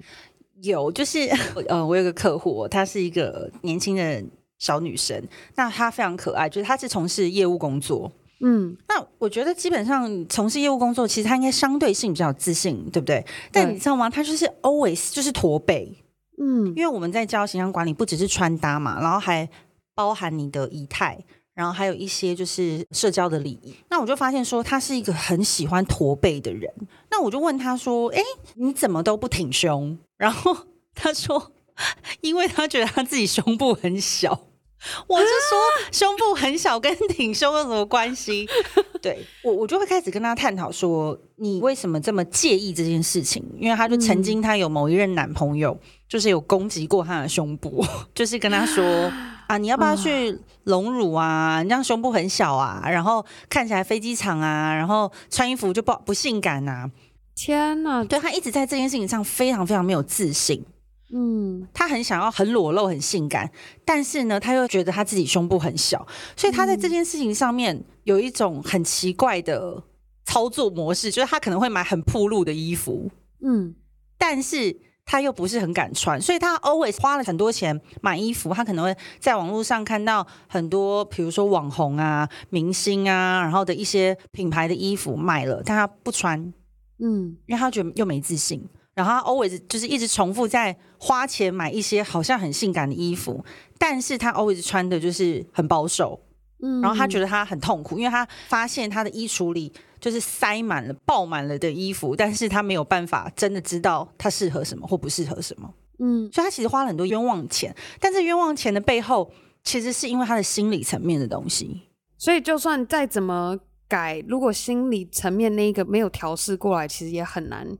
[0.62, 1.20] 有，就是
[1.68, 4.24] 呃，我有个客户，她是一个年轻的
[4.58, 5.22] 小女生，
[5.54, 8.10] 那她非常可爱，就是她是从事业务工作。
[8.40, 13.24] 嗯，那我觉得基本上从事业务工作，其实他应该相对性比较自信，对不对？
[13.50, 14.08] 但你知道吗？
[14.08, 15.92] 他就是 always 就是驼背，
[16.40, 19.48] 嗯，因为我们在教形象管理，不只是穿搭嘛，然后还
[19.94, 21.18] 包含你的仪态，
[21.54, 23.74] 然后还有一些就是社交的礼仪。
[23.90, 26.72] 那我就发现说，他是一个很喜欢驼背的人。
[27.10, 28.22] 那我就问他说：“哎，
[28.54, 30.56] 你怎么都不挺胸？”然后
[30.94, 31.50] 他说
[32.22, 34.44] ：“因为他觉得他自己胸部很小。”
[35.08, 35.58] 我是说，
[35.92, 38.46] 胸部很小跟挺胸有什么关系？
[39.02, 43.44] 对，我，我就会开始跟他探讨说，你为什么这么介意这件事情？
[43.58, 48.84] 因为他就曾经他有某一任男朋友，就是有攻击过他的胸部， 就是跟他说
[49.48, 51.60] 啊，你要不要去隆乳啊？
[51.62, 56.88] 你这样胸部很小啊，然后看起来飞机场啊，然后穿衣服就不不性感啊！
[57.34, 60.64] 天呐，对，他一直在这件事情上非常非常没有自信。
[61.10, 63.50] 嗯，他很想要很裸露、很性感，
[63.84, 69.82] 但是呢，他又觉得他自己胸部很小，所以他在这件事情上面有一种很奇怪的
[70.26, 73.10] 操作模式，就是他可能会买很暴露的衣服，
[73.42, 73.74] 嗯，
[74.18, 86.52] 但是他又不是很敢穿，所以他 always 花了很多钱买衣服，他可能会在网络上看到很多，比如说网红啊、明星啊，然后的一些品牌的衣服买了，但他不穿，
[86.98, 88.62] 嗯，因为他觉得又没自信。
[88.98, 93.44] 然后他 always 就是一直重复在花钱买一些好像很性感的衣服，
[93.78, 96.20] 但是他 always 穿的就是很保守，
[96.60, 109.30] 嗯，然后他觉得他很痛苦，因为他发现他的衣橱里就是塞满了、爆满了的衣服，但是他没有办法真的知道他适合什么或不适合什么，嗯，所以他其实花了很多冤枉钱，但是冤枉钱的背后
[109.62, 111.82] 其实是因为他的心理层面的东西，
[112.16, 113.56] 所以就算再怎么
[113.86, 117.78] 改，如果心理层面那一个没有调试过来，其实也很难。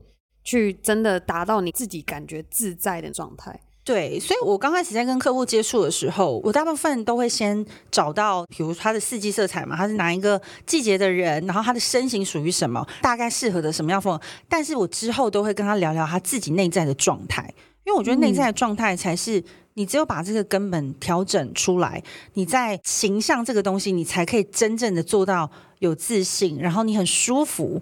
[0.49, 3.59] 去真的达到你自己感觉自在的状态。
[3.83, 14.23] 对，所以我刚开始在跟客户接触的时候，我大部分都会先找到，比如他的四季色彩嘛，他是哪一个季节的人，然后他的身形属于什么，大概适合的什么样风格。
[14.47, 17.53] 但是我之后都会跟他聊聊他自己内在的状态，
[17.85, 19.43] 因为我觉得内在的状态才是
[19.75, 27.81] 你只有把这个根本调整出来，你在形象这个东西，你才可以真正的做到有自信，然后你很舒服。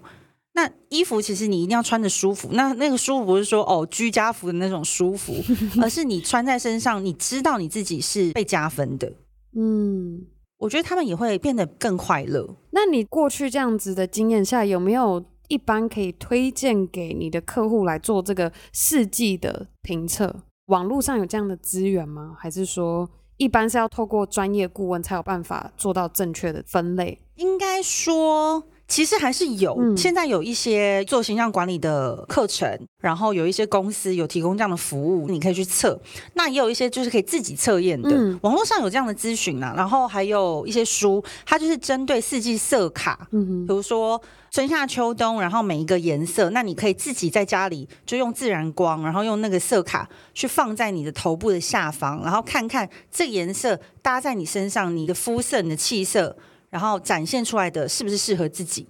[0.58, 5.32] 那衣服其实你一定要穿的舒服，那那个舒服不是说哦居家服的那种舒服，
[5.80, 9.12] 而是你穿在身上，你知道你自己是被加分的。
[9.54, 10.26] 嗯，
[10.58, 12.56] 我觉得他们也会变得更快乐。
[12.72, 20.42] 那你过去这样子的经验下，有没有一般可以推荐给你的客户来做这个四季的评测？
[20.66, 22.34] 网络上有这样的资源吗？
[22.36, 27.20] 还是说一般是要透过专业顾问才有办法做到正确的分类。
[27.36, 28.64] 应该说。
[28.88, 32.66] 其实还是有，嗯、现在有一些做形象管理的课程，
[33.00, 36.00] 然后有一些公司有提供这样的服务，你可以去测。
[36.32, 39.74] 那也有一些就是可以自己测验的，嗯、网络上有这样的咨询啊。
[39.76, 44.20] 然后还有一些书，它就是针对四季色卡，比如说
[44.50, 56.38] 春夏秋冬，然后每一个颜色，那你可以自己在家里就用自然光，然后用那个色卡去放在你的头部的下方，然后看看这个颜色搭在你身上，你的肤色、你的气色。
[56.70, 58.86] 然后展现出来的是不是适合自己？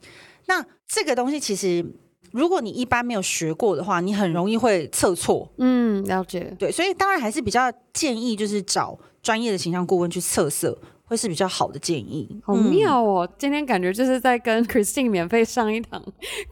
[0.47, 1.85] 那这个东西其实，
[2.33, 5.51] 如果你一般没有学过的话，你很容易会测错。
[5.59, 6.55] 嗯，了解。
[6.59, 12.41] 对，所以当然还是比较建议，就是找专业的形象顾问去测色，会是比较好的建议。
[12.45, 13.27] 好妙哦！
[13.27, 16.03] 嗯、今天感觉就是在跟 Christine 免费上一堂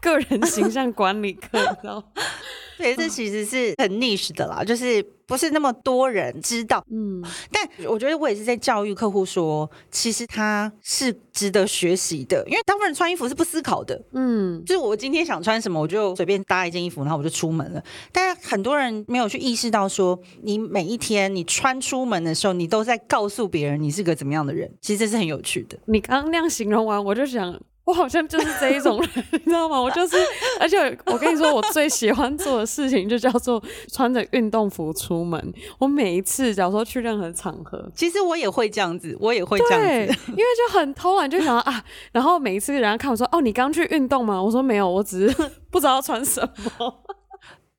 [0.00, 2.02] 个人形象管理课，知道
[2.76, 6.84] 对，这其实是很 niche 的啦，就是不是那么多人知道。
[6.90, 14.00] 嗯，但我觉得我也是在教育客户说，其实他是值得学习的，因为大部分人穿衣服是不思考的。
[14.12, 17.82] 嗯，就是我今天想穿什么，我就随便搭一件衣服，然后我就出门了。
[18.12, 24.72] 但是很多人没有去意识到说，你每一天你穿出门的时候，你都在告诉别人你是个怎么样的人。
[24.80, 25.78] 其实这是很有趣的。
[25.86, 27.60] 你刚刚那样形容完，我就想。
[27.86, 29.80] 我好像就是这一种人， 你知道吗？
[29.80, 30.16] 我就是，
[30.58, 35.54] 而且我跟你说，我最喜欢做的事情就叫做穿着运动服出门。
[35.78, 39.86] 我每一次，假如说去任何场合，其实我也会这样子，我也会这样子，
[40.32, 41.84] 因为就很偷懒，就想啊。
[42.10, 46.40] 然后每一次人家看我说：“哦，你刚去运动吗？”我说：“没有，我只是 不知道穿什
[46.78, 47.04] 么。”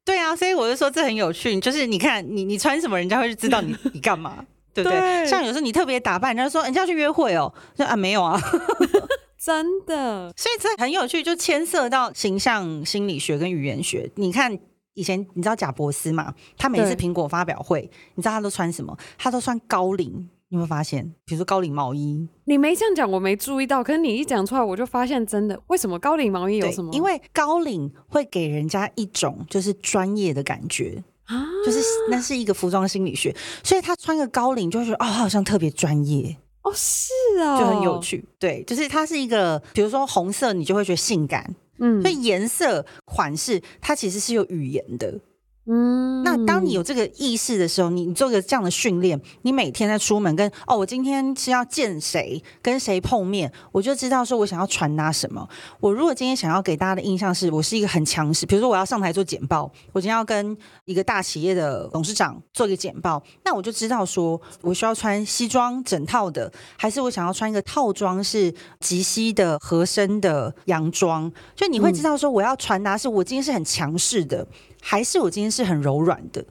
[0.06, 4.38] 对啊，所以我就说这很有趣，就是你看你你穿什么，人家会知道你你干嘛，
[4.74, 4.98] 对不对？
[4.98, 8.40] 对像有时候你特别打扮，人家说人家要去约会哦，说啊没有啊。
[9.40, 14.10] 真的，所以这很有趣，就牵涉到形象心理学跟语言学。
[14.16, 14.58] 你看
[14.94, 16.34] 以前你知道贾伯斯嘛？
[16.58, 18.98] 他每次苹果发表会，你知道他都穿什么？
[19.18, 20.30] 他都穿高领。
[20.50, 21.04] 你有没有发现？
[21.26, 23.84] 比如说高领毛衣，你没这样讲，我没注意到。
[23.84, 25.62] 可是你一讲出来，我就发现真的。
[25.68, 26.94] 为什么高领毛衣有什么？
[26.94, 36.38] 因为高领会给人家一种就是专业的感觉啊，就是那是一个服装心理学，所以他穿个高领就会觉得哦，好像特别专业。
[36.68, 38.24] 哦，是啊，就很有趣。
[38.38, 41.56] 对，就是它是一个，比如说红色，你就会觉得性感。
[41.80, 45.20] 嗯，所以颜色、款式，它其实是有语言的。
[45.70, 55.46] 嗯，那当你有这个意识的时候，你你做个这样的训练，你每天在出门跟哦，我今天是要见谁，跟谁碰面，我就知道说我想要传达什么。
[55.82, 74.48] 我如果今天想要给大家的印象是我是一个很强势，比如说我要上台做简报，我今天要跟一个大企业的董事长做一个简报，那我就知道说我需要穿西装整套的，还是我想要穿一个套装是及膝的合身的洋装，就你会知道说我要传达是我今天是很强势的。
[74.82, 76.46] 还是我今天是很柔软的，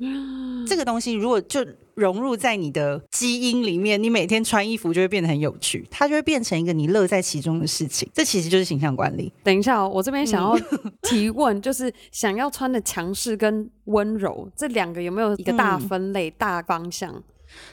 [0.66, 8.06] 这个东西如果就融入在你的基因里面，你每天穿衣服就会变得很有趣，它就会变成一个你乐在其中的事情。
[8.12, 9.32] 这其实就是形象管理。
[9.42, 10.58] 等一下哦，我这边想要
[11.02, 17.10] 提问，就是想要穿的强势跟温柔这两个有没有一个大分类、大方向？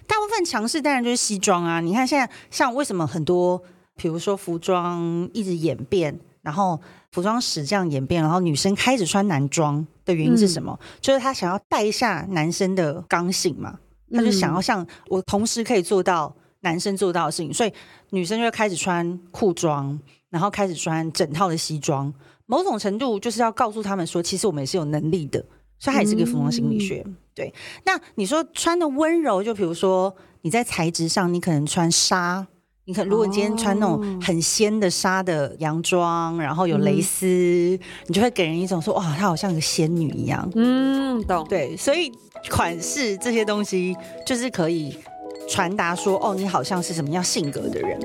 [0.07, 1.81] 大部分强势当然就是西装啊。
[1.81, 3.61] 你看现在像为什么很多，
[3.97, 6.79] 比如说服装一直演变，然后
[7.13, 9.87] 服装史这样演变，然后女生开始穿男装。
[10.05, 10.77] 的原因是什么？
[10.81, 13.79] 嗯、就是她想要带下男生的刚性嘛，
[14.11, 17.71] 她就想要像我同时可以做到男生做到的事情，所以
[18.09, 19.97] 女生就会开始穿裤装，
[20.29, 22.13] 然后开始穿整套的西装。
[22.47, 25.39] 某种程度就是要告诉他们说，其实我们也是有能力的，
[25.79, 27.01] 所以它也是个服装心理学。
[27.05, 27.53] 嗯、对，
[27.85, 32.45] 那你说穿的温柔，就比如说你在材质上，你可能穿纱。
[32.85, 40.49] 你看，如果你今天穿那种很仙的纱的洋装，然后有蕾丝，嗯、你就会给人一种说哇，她好像个仙女一样。
[40.53, 41.47] 嗯，懂。
[41.47, 42.11] 对，所以
[42.51, 44.97] 款式这些东西就是可以
[45.47, 47.97] 传达说，哦，你好像是什么样性格的人。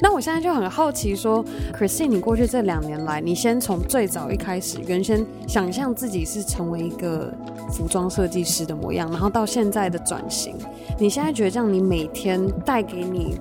[0.00, 7.32] 那我现在就很好奇，说，Christine，你过去这两年来，你先从最早一开始，原先想象自己是成为一个
[7.72, 10.54] 服装设计师的模样，然后到现在的转型，
[10.98, 13.38] 你现在觉得这样，你每天带给你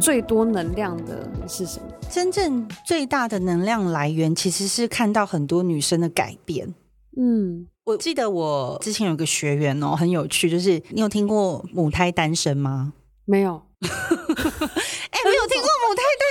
[0.00, 1.86] 最多能量的是什么？
[2.08, 6.74] 真正最大的能量来源，其实是看到很多女生的改变。
[7.16, 12.92] 嗯，我记得我之前有个学员哦，很有趣，就是你有听过母胎单身吗？
[13.24, 13.60] 没有。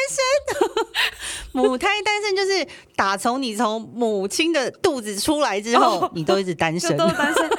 [0.09, 0.87] 身。
[1.51, 6.95] 母胎单身就是打从你从母亲的肚子出来之后，哦、你都一直单身。
[6.97, 7.49] 都单身。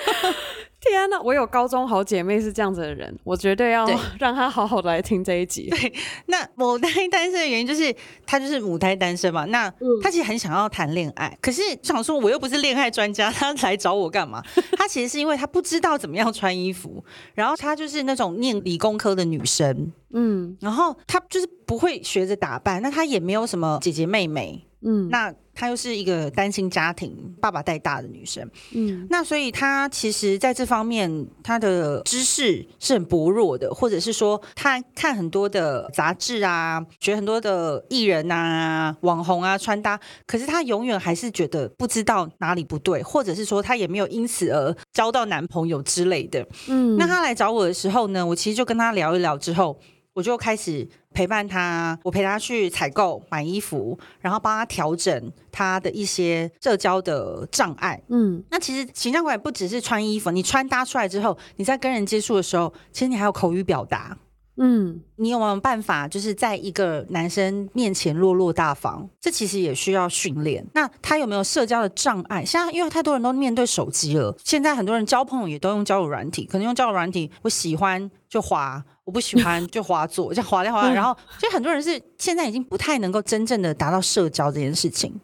[0.90, 1.20] 天天哪！
[1.22, 3.86] 我有高中好姐妹是这样子的人，我绝对要
[4.18, 5.68] 让她好好的来听这一集。
[5.70, 5.92] 对，
[6.26, 7.94] 那母胎单身的原因就是
[8.26, 9.44] 她就是母胎单身嘛。
[9.46, 9.72] 那
[10.02, 14.42] 她其实很想要谈恋爱，可是想说我又不是恋爱专家， 她来找我干嘛？
[14.76, 24.64] 她其实是因为她不知道怎么样穿衣服，然后她就是那种念理工科的女生，嗯，然后她就是不会学着打扮，那她也没有什么姐姐妹妹。
[24.82, 49.80] 嗯，那她又是一个单亲家庭，爸爸带大的女生，嗯，那所以她其实在这方面她的知识是很薄弱的，或者是说她看很多的杂志啊，学很多的艺人啊、网红啊穿搭，可是她永远还是觉得不知道哪里不对，或者是说她也没有因此而交到男朋友之类的，嗯，那她来找我的时候呢，我其实就跟她聊一聊之后。
[50.14, 50.84] 我就开始
[51.18, 58.00] 陪伴他，我陪他去采购买衣服，然后帮他调整他的一些社交的障碍。
[58.06, 64.16] 嗯，那其实形象管理不只是穿衣服，你穿搭出来之后，你在跟人接触的时候，其实你还有口语表达。
[64.60, 69.08] 嗯，你有没有办法，就是在一个男生面前落落大方？
[69.20, 70.66] 这其实也需要训练。
[70.74, 72.44] 那他有没有社交的障碍？
[72.44, 78.84] 现在因为太多人都面对手机了，现在很多人交朋友也都用交友软体，可能用交友软体，我喜欢就滑。
[79.04, 85.18] 我不喜欢就滑左，就滑来滑来， 然后所以很多人是现在已经不太能够真正的达到社交这件事情，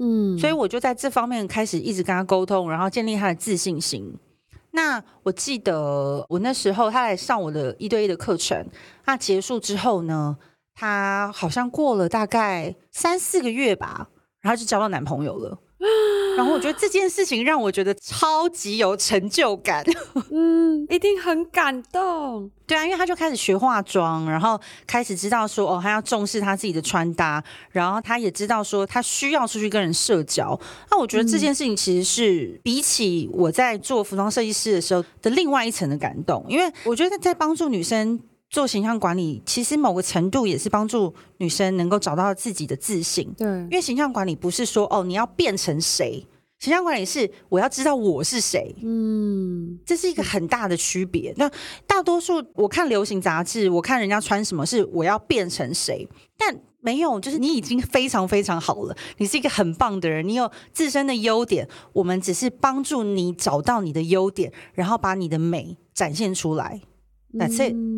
[0.00, 4.12] 嗯，所以我就在这方面开始一直跟他沟通，然后建立他的自信心。
[4.78, 8.64] 那我记得我那时候他来上我的一对一的课程，
[9.06, 10.36] 那结束之后呢，
[10.72, 14.08] 他好像过了大概三四个月吧，
[14.40, 15.58] 然后就交到男朋友了。
[16.36, 19.84] 然后我觉得这件事情让我觉得超级有成就感，
[20.30, 22.50] 嗯，一定很感动。
[22.66, 30.58] 对啊，因为他就开始学化妆，然后开始知道说哦，他要重视他自己的穿搭，然后他也知道说他需要出去跟人社交。
[30.90, 38.20] 那我觉得这件事情其实是比起我在做服装设计师的时候的另外一层的感动，因为我觉得在帮助女生。
[38.50, 43.30] 做形象管理，其实某个程度也是帮助女生能够找到自己的自信。
[43.36, 46.26] 对，因为形象管理不是说哦，你要变成谁，
[46.58, 48.74] 形象管理是我要知道我是谁。
[48.82, 51.32] 嗯，这是一个很大的区别。
[51.36, 51.50] 那
[51.86, 66.80] 大多数我看流行杂志，我看人家穿什么，是我要变成谁，但没有，就是你已经非常非常好了，你是一个很棒的人，你有自身的优点，我们只是帮助你找到你的优点，然后把你的美展现出来。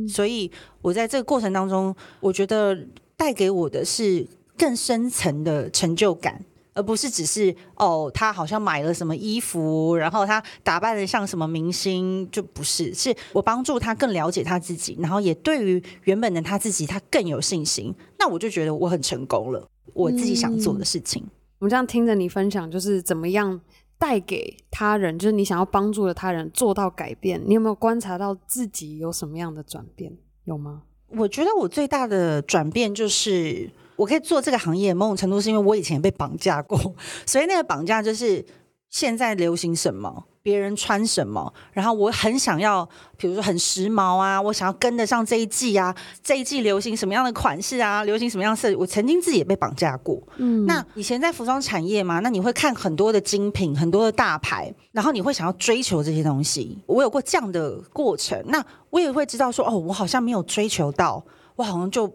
[0.09, 0.51] 所以
[0.83, 2.77] 我在这个过程当中，我觉得
[3.17, 4.27] 带给我的是
[4.57, 17.95] 更深层的成就感，而不是只是哦，他好像买了什么衣服，然后他打扮的像什么明星，就不是，是我帮助他更了解他自己，然后也对于原本的他自己，他更有信心。
[18.19, 21.25] 那我就觉得我很成功了，我自己想做的事情。
[21.59, 23.61] 我们这样听着你分享，就是怎么样？
[24.01, 30.17] 带给他人，就是你想要帮助的他人做到改变，你有没有观察到自己有什么样的转变？
[30.45, 30.85] 有吗？
[31.09, 36.79] 我觉得我最大的转变就是，我可以做这个行业，某种程度是因为我以前被绑架过，
[37.27, 38.45] 所以那个绑架就是
[38.89, 40.25] 现在流行什么。
[40.43, 48.75] 别人穿什么，然后我很想要，比如说很时髦啊，我想要跟得上这一季啊，这一季流行什么样的款式啊，流行什么样的色。
[48.79, 50.23] 我曾经自己也被绑架过。
[50.37, 56.83] 嗯，那以前在服装产业嘛，那你会看很多的精品，很多的大牌，然后你会想要追求这些东西。
[56.87, 61.23] 我有过这样的过程，那我也会知道说，哦，我好像没有追求到，
[61.57, 62.11] 我好像就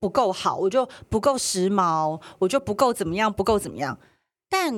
[0.00, 3.96] 不够好，我就不够时髦，我就不够怎么样，不够怎么样。
[4.50, 4.72] 但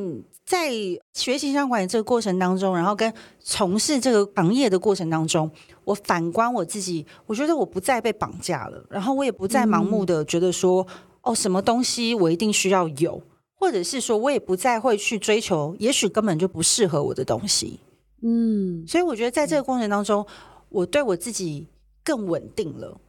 [0.44, 0.70] 在
[1.14, 5.48] 学习形象管理这个过程当中，然后跟从事这个行业的过程当中，
[5.84, 13.22] 我反观我自己，我觉得我不再被绑架了，然后我也不再盲目的觉得说，嗯、哦，什么东西我一定需要有，
[13.54, 17.78] 或者是说我也不再会去追求，也许根本就不适合我的东西。
[18.22, 20.26] 嗯，所以我觉得在这个过程当中，
[20.68, 21.68] 我对我自己
[22.02, 23.00] 更稳定了。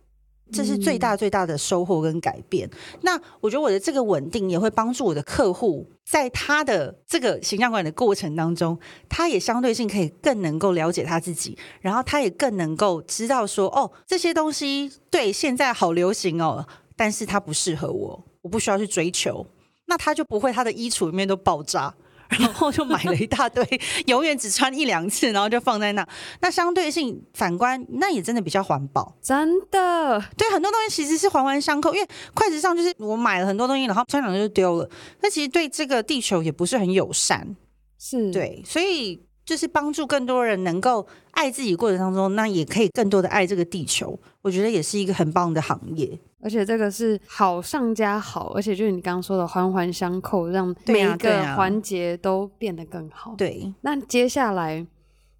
[0.51, 2.69] 这是最大最大的收获跟改变。
[3.01, 8.77] 那我觉得我的这个稳定也会帮助我的客户，在他的这个形象管理的过程当中，
[9.09, 19.45] 他也相对性可以更能够了解他自己，然后他也更能够知道说，哦，这些东西对现在好流行哦，但是它不适合我，我不需要去追求，
[19.85, 21.93] 那他就不会他的衣橱里面都爆炸。
[22.39, 23.65] 然后就买了一大堆，
[24.07, 26.07] 永远只穿一两次，然后就放在那。
[26.39, 30.23] 那相对性反观，那也真的比较环保，真的。
[30.37, 34.89] 对，很多东西其实是环环相扣，因为快时尚就是我买了很多东西，然后穿两天就丢了。
[35.21, 37.55] 那其实对这个地球也不是很友善，
[37.99, 44.19] 是对，所以就是帮助更多人能够爱自己过程当中，那也可以更多的爱这个地球。
[44.41, 46.19] 我觉得也是一个很棒的行业。
[46.43, 53.35] 而且这个是好上加好，而且就是你刚刚说的环环相扣，让每一个环节都变得更好。
[53.37, 54.83] 对，那接下来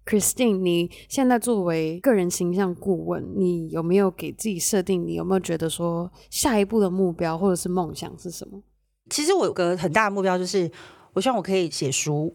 [0.06, 5.04] Christine，你现在作为个人形象顾问，你有没有给自己设定？
[5.04, 8.62] 你有没有觉得说下一步的目标或者是梦想是什么？
[9.10, 10.70] 其实我有个很大的目标，就是
[11.14, 12.32] 我希望我可以写书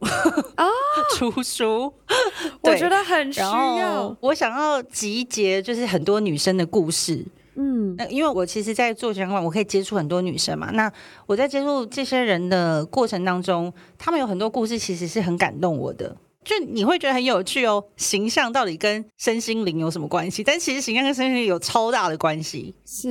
[0.56, 0.70] 啊，哦、
[1.18, 1.92] 出书。
[2.62, 4.16] 我觉得很需要。
[4.20, 7.26] 我想要集结，就是很多女生的故事。
[7.56, 10.70] 嗯，那因为我其实，在做相关，我可以接触很多女生嘛。
[10.74, 10.92] 那
[11.26, 16.16] 我在接触这些人的过程当中，他们有很多故事，其实是很感动我的。
[16.48, 20.41] 就你会觉得很有趣哦，形象到底跟身心灵有什么关系？
[20.41, 23.10] 但其实形象跟身心灵有超大的关系，是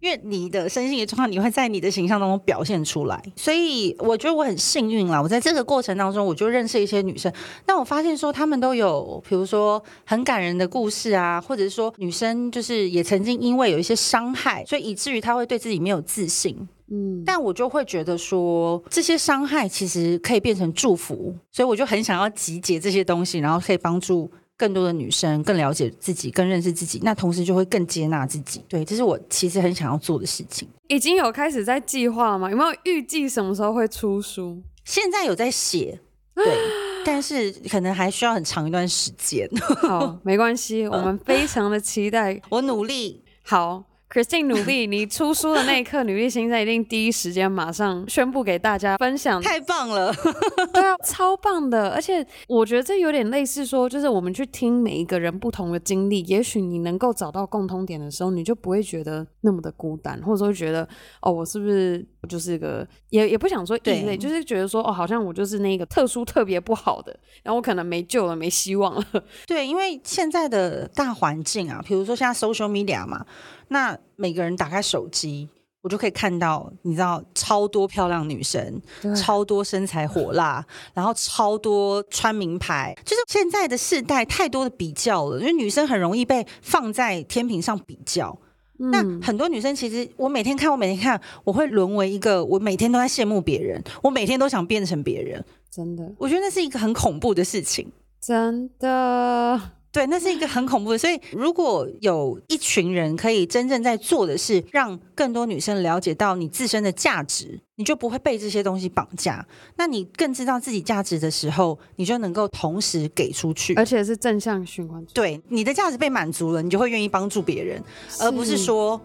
[0.00, 3.22] 因为你的身心灵状况，你会在你的形象当中表现出来。
[3.36, 7.30] 所以我觉得我很幸运啦，我在这个过程当中，我就认识一些女生，
[7.66, 16.66] 那我发现说她们都有，比如说很感人的故事啊，或者是说女生就是也曾经因为有一些伤害，所以以至于她会对自己没有自信。
[16.90, 28.64] 嗯，但我就会觉得说，这些伤害其实可以变成祝福，所以我就很想要集结这些东西，然后可以帮助更多的女生更了解自己、更认识自己，那同时就会更接纳自己。
[28.68, 30.66] 对，这是我其实很想要做的事情。
[30.88, 32.50] 已经有开始在计划吗？
[32.50, 34.62] 有没有预计什么时候会出书？
[34.84, 36.00] 现在有在写，
[36.34, 36.56] 对，
[37.04, 39.46] 但是可能还需要很长一段时间。
[39.82, 43.22] 好，没关系，我们非常的期待， 我努力。
[43.44, 43.84] 好。
[44.10, 49.40] Christine 努力，你出书的那一刻，女力心在一定第一时间马上宣布给大家分享。
[49.42, 50.10] 太棒了，
[50.72, 51.90] 对啊，超棒的！
[51.90, 60.88] 而且我觉得这有点类似说，就是我们去听每一个人不同的经历，也许你能够找到共通点的时候，你就不会觉得那么的孤单，或者说觉得
[61.20, 69.04] 哦，我是不是就是一个也也不想说异类，就是觉得说哦，好像我就是那个特殊特别不好的，然后我可能没救了，没希望了。
[69.46, 73.24] 对，因为现在的大环境啊，比如说现在 social media 嘛。
[73.68, 75.46] 那每个人打开手机，
[75.82, 78.80] 我就可以看到，你知道，超多漂亮女生，
[79.14, 80.64] 超多身材火辣，
[80.94, 88.38] 然后超多穿名牌，就是现在的世代太多的比较了，因为女生很容易被放在天平上比较。
[88.78, 99.77] 嗯、那很多女生其实，我每天看，我每天看，我会沦为一个，我每天都在羡慕别人，我每天都想变成别人，真的，我觉得那是一个很恐怖的事情，真的。
[99.90, 100.98] 对，那是一个很恐怖的。
[100.98, 109.44] 所以，如果有一群人可以真正在做的是，让更多女生了解到你自身的价值，你就不会被这些东西绑架。
[109.76, 115.04] 那你更知道自己价值的时候，你就能够同时给出去，而且是正向循环。
[115.14, 117.82] 对，你的价值被满足了，你就会愿意帮助别人，
[118.20, 119.00] 而不是说。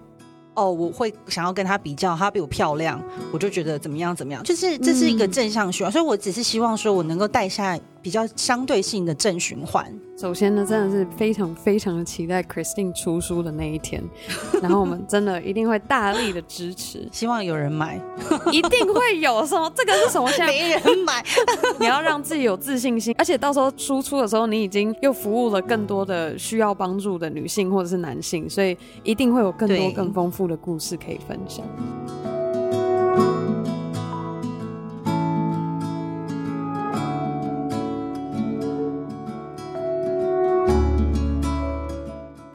[0.56, 9.92] 哦，我会想要跟她比较，她比我漂亮，我就觉得怎么样怎么样，就是这是一个正向循环，嗯、所以我只是希望说我能够带下比较相对性的正循环。
[10.16, 14.04] 首先呢，真的是非常非常的期待 Christine 出书的那一天，
[14.62, 18.00] 然后我们真的一定会大力的支持，希望有人买，
[18.52, 19.72] 一定会有什么？
[19.76, 20.30] 这个是什么？
[20.30, 21.24] 现在没人买，
[21.80, 31.66] 你要让自己有自信心，而且到时候输出的时候，你已经又服务了更多的需要帮助的女性或者是男性，所以一定会有更多更丰富的故事可以分享。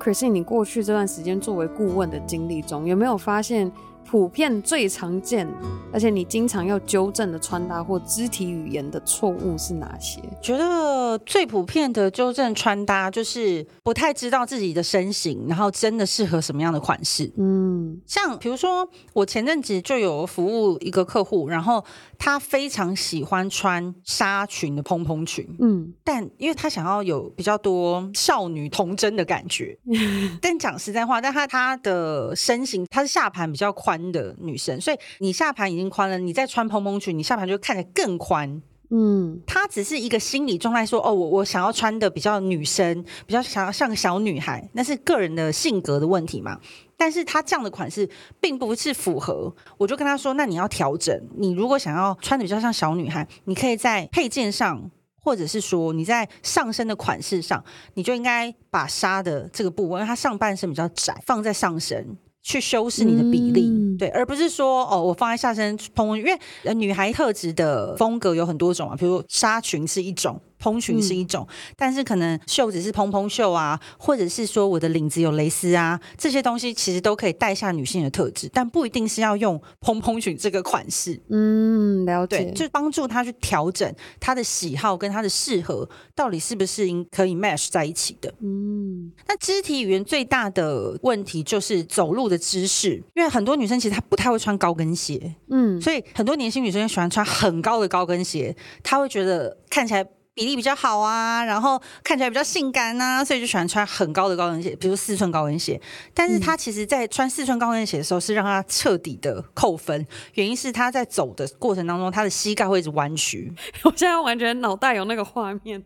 [0.09, 3.71] 可是你过去这段时间作为顾问的经历中，有没有发现？
[4.11, 5.47] 普遍最常见，
[5.93, 10.19] 而且你经常要纠正的穿搭或肢体语言的错误是哪些？
[10.41, 17.31] 觉得最普遍的纠正穿搭就是不太知道自己的身形，然后真的适合什么样的款式。
[17.37, 21.85] 嗯，像比如说我前阵子就有服务一个客户，然后
[22.17, 29.79] 他非常喜欢穿纱裙的蓬蓬裙，嗯，但因为他想要有比较多少女童真的感觉，
[30.41, 33.98] 但讲实在话，但他他的身形，他是下盘比较宽。
[34.13, 38.63] 的女生，所以你下盘已经宽了，你再穿蓬蓬裙，你下盘就看起来更宽。
[38.91, 46.59] 嗯，她只是一个心理状态，说哦，我我想要穿的比较女生，比较想要像个小女孩，那是个人的性格的问题嘛。
[46.97, 48.09] 但是她这样的款式
[48.41, 51.15] 并不是符合，我就跟她说，那你要调整。
[51.37, 54.91] 你如果想要穿的比较像小女孩，你可以在配件上，
[55.23, 62.17] 或者是说你在上身的款式上，你就应该把纱的这个部位，因为它上半身比较窄，放在上身。
[62.43, 70.41] 去修饰你的比例，嗯、对，而不是说哦，我放在下身蓬，因为女孩特质的风格有很多种啊，比如纱裙是一种。
[70.59, 81.21] 蓬裙是一种，嗯、但是可能袖子是蓬蓬袖啊，或者是说我的领子有蕾丝啊，这些东西其实都可以带下女性的特质，但不一定是要用蓬蓬裙这个款式。
[81.29, 88.33] 嗯，了解，对，就帮助她去调整她的喜好跟她的适合到底是不是应可以 match 在一起的。
[88.41, 100.07] 嗯，那肢体语言最大的问题就是走路的姿势，因为很多女生其实她不太会穿高跟鞋，嗯，所以很多年轻女生喜欢穿很高的高跟鞋，她会觉得看起来。
[100.39, 105.81] 比例比较好啊，然后看起来比较性感啊，所以就喜欢穿很高的高跟鞋，比如四寸高跟鞋。
[106.15, 113.53] 但是他其实，在穿四寸高跟鞋的时候，是让他彻底的扣分，原因是他在走的过程当中，他的膝盖会一直弯曲。
[113.83, 115.83] 我现在完全脑袋有那个画面，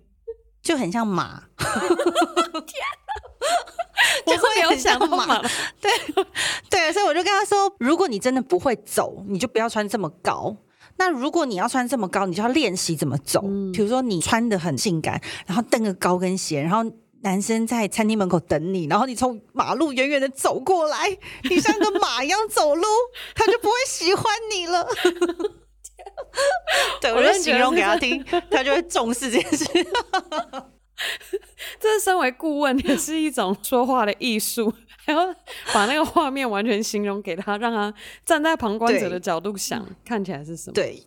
[0.63, 1.45] 就很像马。
[1.57, 1.73] 天
[4.27, 5.41] 哪，我会有想到马。
[5.81, 5.91] 对
[6.69, 10.55] 对，所以我就跟他说，如果你真的不会走，你就不要穿这么高。
[11.03, 13.41] 那如果你要穿这么高，你就要练习怎么走。
[13.73, 16.89] 比如说你穿的很性感，然后蹬个高跟鞋，然后
[17.23, 21.19] 男生在餐厅门口等你，然后你从马路远远的走过来，
[21.51, 22.85] 你像个马一样走路，
[23.35, 24.25] 他就不会喜欢
[24.55, 24.87] 你了。
[27.03, 29.65] 对，我就形容给他听，他就会重视这件事。
[31.81, 34.73] 这身为顾问也是一种说话的艺术。
[35.05, 35.35] 还要
[35.73, 37.93] 把那个画面完全形容给他，让他
[38.25, 40.75] 站在旁观者的角度想，看起来是什么？
[40.75, 41.01] 对，因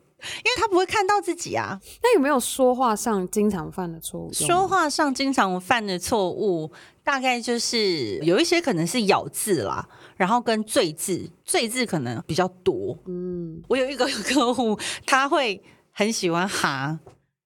[0.43, 1.79] 为他不会看到自己啊。
[2.03, 4.33] 那有没有说话上经常犯的错误？
[4.33, 6.71] 说话上经常犯的错误，
[7.03, 9.87] 大概就是有一些可能是咬字啦，
[10.17, 12.97] 然后跟赘字，赘字可能比较多。
[13.05, 16.99] 嗯，我有一个 客户，他会很喜欢哈。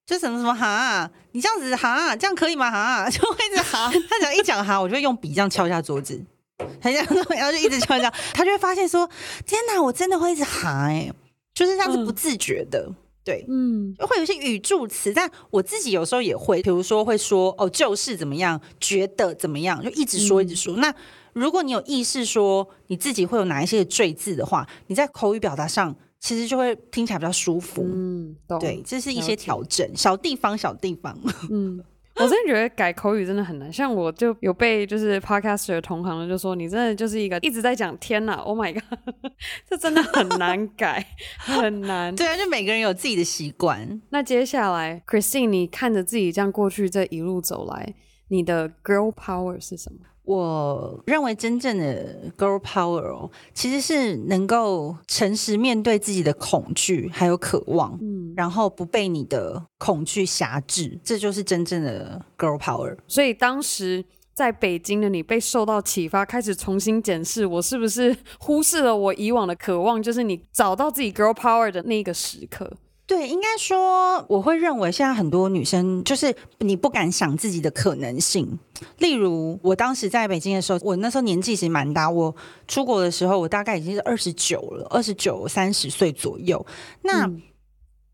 [0.06, 2.72] 就什么什么哈，你这样子哈，这样可以吗？
[2.72, 3.92] 哈， 就会一直哈。
[4.10, 6.20] 他只要一讲哈，我就会用笔这样敲一下桌子，
[6.82, 7.06] 很像，
[7.36, 9.10] 然后就一直敲一下，他就会发现说：
[9.46, 11.14] 天哪，我真的会一直哈哎、欸，
[11.54, 20.76] 就是这样子不自觉的，嗯、对，嗯，会有一些语助词，但我自己有时候也会，比如说会说哦，就是怎么样，觉得怎么样，就一直说一直说。
[20.76, 20.96] 嗯、那
[21.34, 25.96] 如果你有意识说你自己会有哪一些赘字的话，你在口语表达上。
[26.22, 31.18] 其实就会听起来比较舒服，嗯，对，这是一些调整，小地方，小地方。
[31.50, 31.82] 嗯，
[32.20, 39.00] 我真的觉得改口语真的很难，像我就有被就是 podcaster 同行的就说，你真的就是一个一直在讲天呐，Oh my god，
[39.68, 41.06] 这真的很难改，
[41.38, 42.14] 很难。
[42.16, 44.02] 对啊，就每个人有自己的习惯。
[44.10, 47.94] 那接下来，Christine，你看着自己这样过去这一路走来，
[48.28, 50.00] 你的 girl power 是什么？
[50.24, 62.96] 我认为真正的 girl power 哦，其实是能够诚实面对自己的恐惧还有渴望，嗯，然后不被你的恐惧辖制，这就是真正的 girl power。
[63.08, 64.06] 所以当时
[64.36, 72.72] 在北京的你被受到启发，开始重新检视我是不是忽视了我以往的渴望，就是你找到自己 girl power 的那个时刻。
[73.10, 78.60] 对，应该说，我会认为现在很多女生就是你不敢想自己的可能性。
[79.00, 82.36] 例如，我当时在北京的时候，我那时候年纪其实蛮大，我
[82.68, 86.64] 出国的时候，我大概已经是二十九了，二十九三十岁左右。
[87.02, 87.28] 那。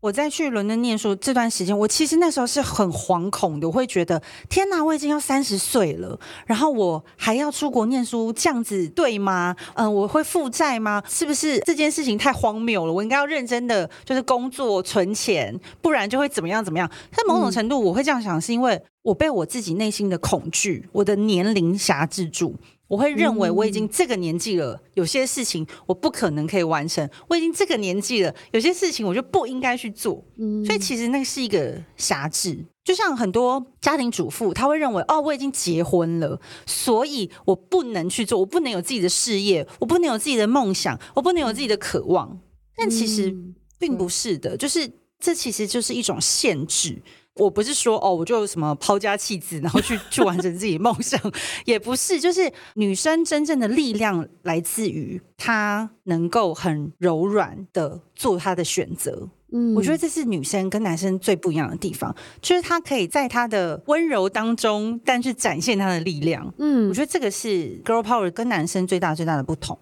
[0.06, 9.56] 我在去伦敦念书这段时间，我其实那时候是很惶恐的，我会觉得天哪，我已经要三十岁了，然后我还要出国念书，这样子对吗？
[9.74, 11.02] 嗯，我会负债吗？
[11.08, 12.92] 是不是这件事情太荒谬了？
[12.92, 16.88] 我应该要认真的就是工作存钱，不然就会怎么样怎么样？
[17.10, 22.54] 在某种程度，我会这样想，是因为我被我自己内心的恐惧，我的年龄辖制住。
[22.88, 27.08] 我会认为我已经这个年纪了，有些事情我不可能可以完成。
[27.28, 30.24] 我已经这个年纪了，有些事情我就不应该去做。
[30.64, 32.64] 所以其实那是一个挟制。
[32.84, 42.38] 就像很多家庭主妇，他会认为哦，我已经结婚了，所以我不能去做，我不能有自己的事业，我不能有自己的梦想，我不能有自己的渴望。
[42.76, 43.34] 但其实
[43.80, 47.02] 并不是的，就是这其实就是一种限制。
[47.36, 51.20] 我不是说哦，我就什么抛家弃子，然后去去完成自己梦想，
[51.66, 52.18] 也不是。
[52.18, 59.28] 就是女生真正的力量来自于她能够很柔软的做她的选择。
[59.52, 66.52] 嗯，我觉得这是女生跟男生最不一样的地方，就是她可以在她的温柔当中，但是展现她的力量。
[66.58, 69.78] 嗯，我觉得这个是 girl power 跟男生最大最大的不同。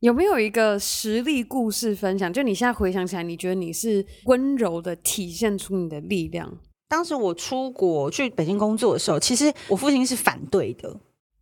[0.00, 2.32] 有没有一个实力故事分享？
[2.32, 6.56] 就你现在回想起来，你觉得你是温柔的体现出你的力量？
[6.88, 10.96] 当时我出国去北京工作的时候，其实我父亲是反对的。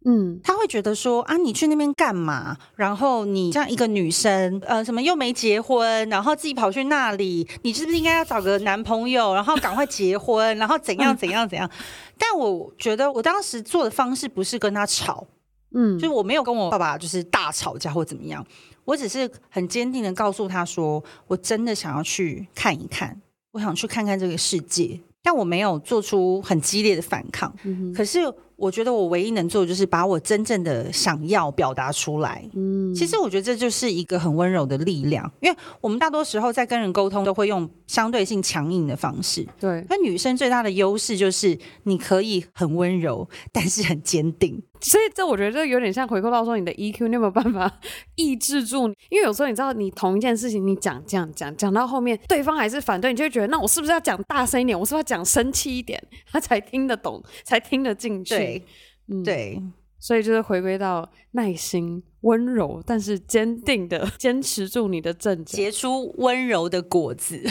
[0.08, 2.56] 嗯，他会觉得说啊，你去那边干嘛？
[2.76, 11.68] 然后你这样一个女生，呃，什么又没结婚，然后自己跑去那里，你是不是应该要找个男朋友，然后赶快结婚，然后怎样怎样怎样？
[12.16, 15.26] 但我觉得我当时做的方式不是跟他吵，
[15.74, 18.46] 嗯，就是我没有跟我爸爸就是大吵架或怎么样，
[18.84, 23.20] 我只是很坚定的告诉他说，我真的想要去看一看，
[23.50, 25.00] 我想去看看这个世界。
[25.26, 28.20] 但我没有做出很激烈的反抗，嗯、可是
[28.56, 32.42] 我觉得我唯一能做的就是把我真正的想要表达出来。
[32.54, 39.46] 嗯，其实我觉得这就是一个很温柔的力量，因为我们大多时候在跟人沟通都会用相对性强硬的方式。
[39.60, 44.62] 对，那女生最大的优势就是你可以很温柔，但是很坚定。
[44.78, 47.70] 所以这我觉得这有点像回扣到说你的 EQ，你有没有办法
[48.14, 48.88] 抑制住？
[49.08, 54.78] 因为有时候你知道，你同一件事情你讲讲讲讲到后面，对方还是反对，你就会觉得那我是不是要讲大声一点？
[54.78, 56.02] 我是不是要讲生气一点？
[56.30, 58.34] 他才听得懂，才听得进去。
[58.46, 58.62] 对，
[59.08, 59.62] 嗯，对。
[59.98, 67.42] 所以就是回归到耐心、温柔，但是坚定的 坚持住你的正直，结出温柔的果子。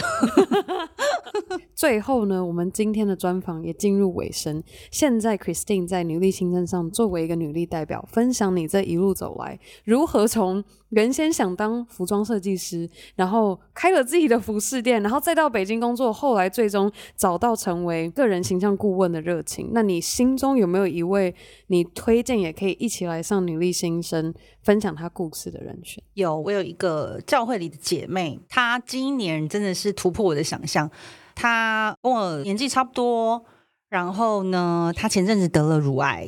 [1.74, 4.64] 最后呢，我们今天的专访也进入尾声。
[4.92, 19.72] 现在，Christine 在女力新生上作为一个女力代表，分享你这一路走来如何从原先想当服装设计师，然后开了自己的服饰店，然后再到北京工作，后来最终找到成为个人形象顾问的热情。
[19.74, 21.36] 那你心中有没有一位
[21.68, 24.34] 你推荐也可以一起来上女力新生
[24.66, 26.04] 分享她故事的人选？
[26.16, 30.90] 有，我有一个教会里的姐妹，她今年真的是突破我的想象。
[31.36, 33.46] 她跟我年纪差不多，
[33.90, 36.28] 然后呢，她前阵子得了乳癌，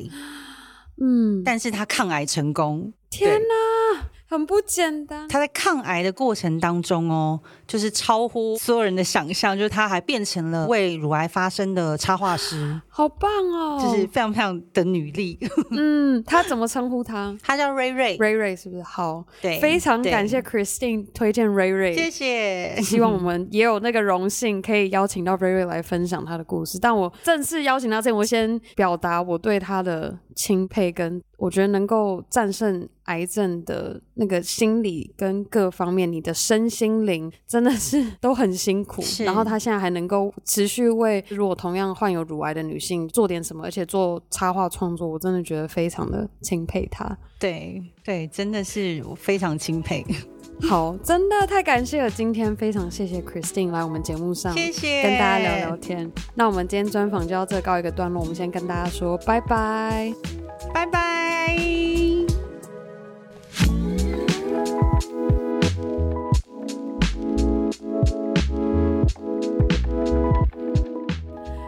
[1.02, 2.92] 嗯，但是她抗癌成功。
[3.10, 4.10] 天哪！
[4.28, 5.26] 很不简单。
[5.28, 13.80] 他在抗癌的过程当中哦，就是超乎所有人的想象，就是他还变成了为乳癌发声的插画师， 好棒哦！
[13.82, 15.38] 就是非常非常的女力。
[15.72, 17.36] 嗯，他怎么称呼他？
[17.42, 18.82] 他叫瑞瑞，瑞瑞是不是？
[18.82, 22.76] 好，对，非常感谢 Christine 推荐瑞瑞，谢谢。
[22.82, 26.78] 希望我们也有那个荣幸可以邀请到瑞瑞来分享他的故事。
[26.78, 39.02] 但我正式邀请他之前，我先表达我对他的钦佩，跟我觉得能够战胜癌症的那个心理跟各方面，你的身心灵真的是 都很辛苦。
[39.24, 47.16] 然后他现在还能够持续为如果同样患有乳癌的女性做点什么，而且做插画创作，我真的觉得非常的钦佩他。
[47.38, 50.04] 对对，真的是我非常钦佩。
[50.68, 52.10] 好，真的太感谢了！
[52.10, 56.10] 今天非常谢谢 Christine 来我们节目上，谢谢跟大家聊聊天。
[56.34, 60.12] 那我们今天专访就到这告一个段落，我们先跟大家说拜拜，
[60.74, 61.56] 拜拜。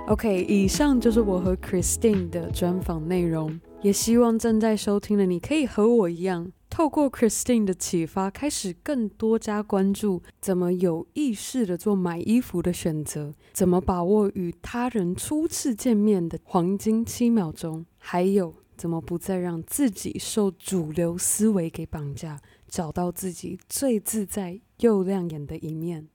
[0.09, 6.51] OK，以上就是我和 Christine 的专访内容，也希望正在收听的你可以和我一样。
[6.71, 26.09] 透过 Christine 的启发，开始更多加关注怎么有意识的做买衣服的选择，怎么把握与他人初次见面的黄金七秒钟，还有怎么不再让自己受主流思维给绑架，找到自己最自在又亮眼的一面。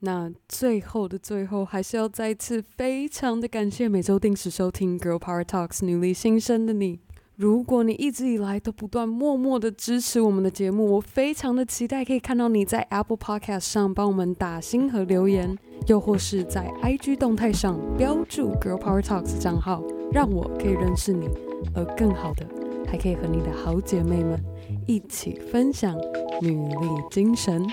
[0.00, 6.98] 那最后的最后，还是要再次非常的感谢每周定时收听 Girl Power Talks 女力新生的你。
[7.36, 15.56] 如果你一直以来都不断默默的支持我们的节目，我非常的期待可以看到你在 Apple Podcast 上帮我们打星和留言，
[15.88, 21.26] 又或是在 IG 动态上标注 Girl Power Talks 账号，让我可以认识你，
[21.74, 22.46] 而更好的
[22.86, 24.38] 还可以和你的好姐妹们
[24.86, 25.96] 一起分享
[26.40, 27.66] 女力精神。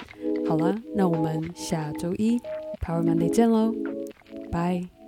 [0.47, 2.39] 好了，那我们下周一
[2.82, 3.74] Power Monday 见喽，
[4.49, 4.99] 拜。